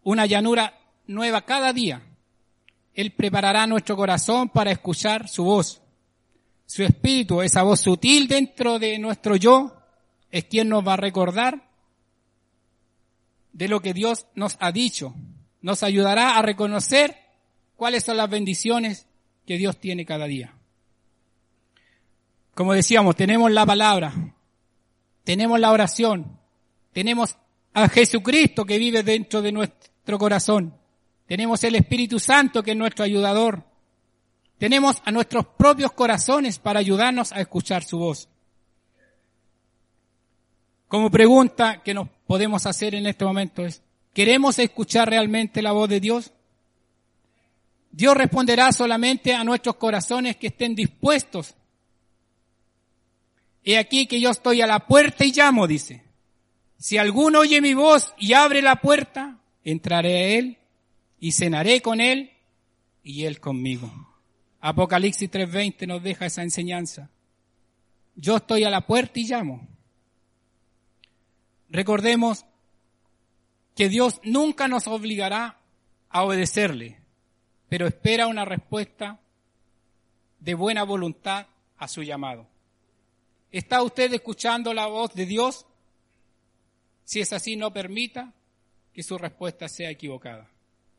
una 0.02 0.26
llanura 0.26 0.78
nueva 1.06 1.42
cada 1.42 1.72
día. 1.72 2.02
Él 2.94 3.12
preparará 3.12 3.66
nuestro 3.66 3.96
corazón 3.96 4.48
para 4.48 4.72
escuchar 4.72 5.28
su 5.28 5.44
voz. 5.44 5.80
Su 6.66 6.82
espíritu, 6.82 7.42
esa 7.42 7.62
voz 7.62 7.80
sutil 7.80 8.28
dentro 8.28 8.78
de 8.78 8.98
nuestro 8.98 9.36
yo, 9.36 9.76
es 10.30 10.44
quien 10.44 10.68
nos 10.68 10.86
va 10.86 10.94
a 10.94 10.98
recordar 10.98 11.68
de 13.52 13.68
lo 13.68 13.80
que 13.80 13.92
Dios 13.92 14.26
nos 14.34 14.56
ha 14.60 14.72
dicho. 14.72 15.14
Nos 15.60 15.82
ayudará 15.82 16.38
a 16.38 16.42
reconocer 16.42 17.16
cuáles 17.76 18.04
son 18.04 18.16
las 18.16 18.30
bendiciones 18.30 19.06
que 19.46 19.58
Dios 19.58 19.78
tiene 19.78 20.04
cada 20.04 20.26
día. 20.26 20.54
Como 22.54 22.72
decíamos, 22.72 23.16
tenemos 23.16 23.50
la 23.50 23.64
palabra, 23.64 24.12
tenemos 25.24 25.58
la 25.60 25.72
oración, 25.72 26.38
tenemos 26.92 27.36
a 27.72 27.88
Jesucristo 27.88 28.64
que 28.64 28.78
vive 28.78 29.02
dentro 29.02 29.40
de 29.40 29.52
nuestro 29.52 30.18
corazón, 30.18 30.74
tenemos 31.26 31.62
el 31.64 31.76
Espíritu 31.76 32.18
Santo 32.18 32.62
que 32.62 32.72
es 32.72 32.76
nuestro 32.76 33.04
ayudador, 33.04 33.64
tenemos 34.58 35.00
a 35.04 35.10
nuestros 35.10 35.46
propios 35.46 35.92
corazones 35.92 36.58
para 36.58 36.80
ayudarnos 36.80 37.32
a 37.32 37.40
escuchar 37.40 37.82
su 37.82 37.98
voz. 37.98 38.28
Como 40.90 41.08
pregunta 41.08 41.82
que 41.82 41.94
nos 41.94 42.08
podemos 42.26 42.66
hacer 42.66 42.96
en 42.96 43.06
este 43.06 43.24
momento 43.24 43.64
es, 43.64 43.80
¿queremos 44.12 44.58
escuchar 44.58 45.08
realmente 45.08 45.62
la 45.62 45.70
voz 45.70 45.88
de 45.88 46.00
Dios? 46.00 46.32
Dios 47.92 48.16
responderá 48.16 48.72
solamente 48.72 49.32
a 49.32 49.44
nuestros 49.44 49.76
corazones 49.76 50.36
que 50.36 50.48
estén 50.48 50.74
dispuestos. 50.74 51.54
He 53.64 53.78
aquí 53.78 54.06
que 54.06 54.20
yo 54.20 54.30
estoy 54.30 54.62
a 54.62 54.66
la 54.66 54.86
puerta 54.86 55.24
y 55.24 55.32
llamo, 55.32 55.66
dice. 55.66 56.04
Si 56.78 56.96
alguno 56.96 57.40
oye 57.40 57.60
mi 57.60 57.74
voz 57.74 58.14
y 58.18 58.32
abre 58.32 58.62
la 58.62 58.76
puerta, 58.76 59.38
entraré 59.64 60.16
a 60.16 60.38
él 60.38 60.58
y 61.18 61.32
cenaré 61.32 61.82
con 61.82 62.00
él 62.00 62.30
y 63.02 63.24
él 63.24 63.38
conmigo. 63.40 63.90
Apocalipsis 64.60 65.30
3:20 65.30 65.86
nos 65.86 66.02
deja 66.02 66.26
esa 66.26 66.42
enseñanza. 66.42 67.10
Yo 68.16 68.36
estoy 68.36 68.64
a 68.64 68.70
la 68.70 68.86
puerta 68.86 69.18
y 69.20 69.24
llamo. 69.24 69.68
Recordemos 71.68 72.44
que 73.76 73.88
Dios 73.88 74.20
nunca 74.24 74.68
nos 74.68 74.86
obligará 74.86 75.58
a 76.08 76.24
obedecerle 76.24 77.00
pero 77.70 77.86
espera 77.86 78.26
una 78.26 78.44
respuesta 78.44 79.20
de 80.40 80.54
buena 80.54 80.82
voluntad 80.82 81.46
a 81.78 81.86
su 81.86 82.02
llamado. 82.02 82.49
¿Está 83.52 83.82
usted 83.82 84.12
escuchando 84.12 84.74
la 84.74 84.86
voz 84.86 85.14
de 85.14 85.26
Dios? 85.26 85.66
Si 87.04 87.20
es 87.20 87.32
así, 87.32 87.56
no 87.56 87.72
permita 87.72 88.32
que 88.92 89.02
su 89.02 89.16
respuesta 89.18 89.68
sea 89.68 89.90
equivocada. 89.90 90.49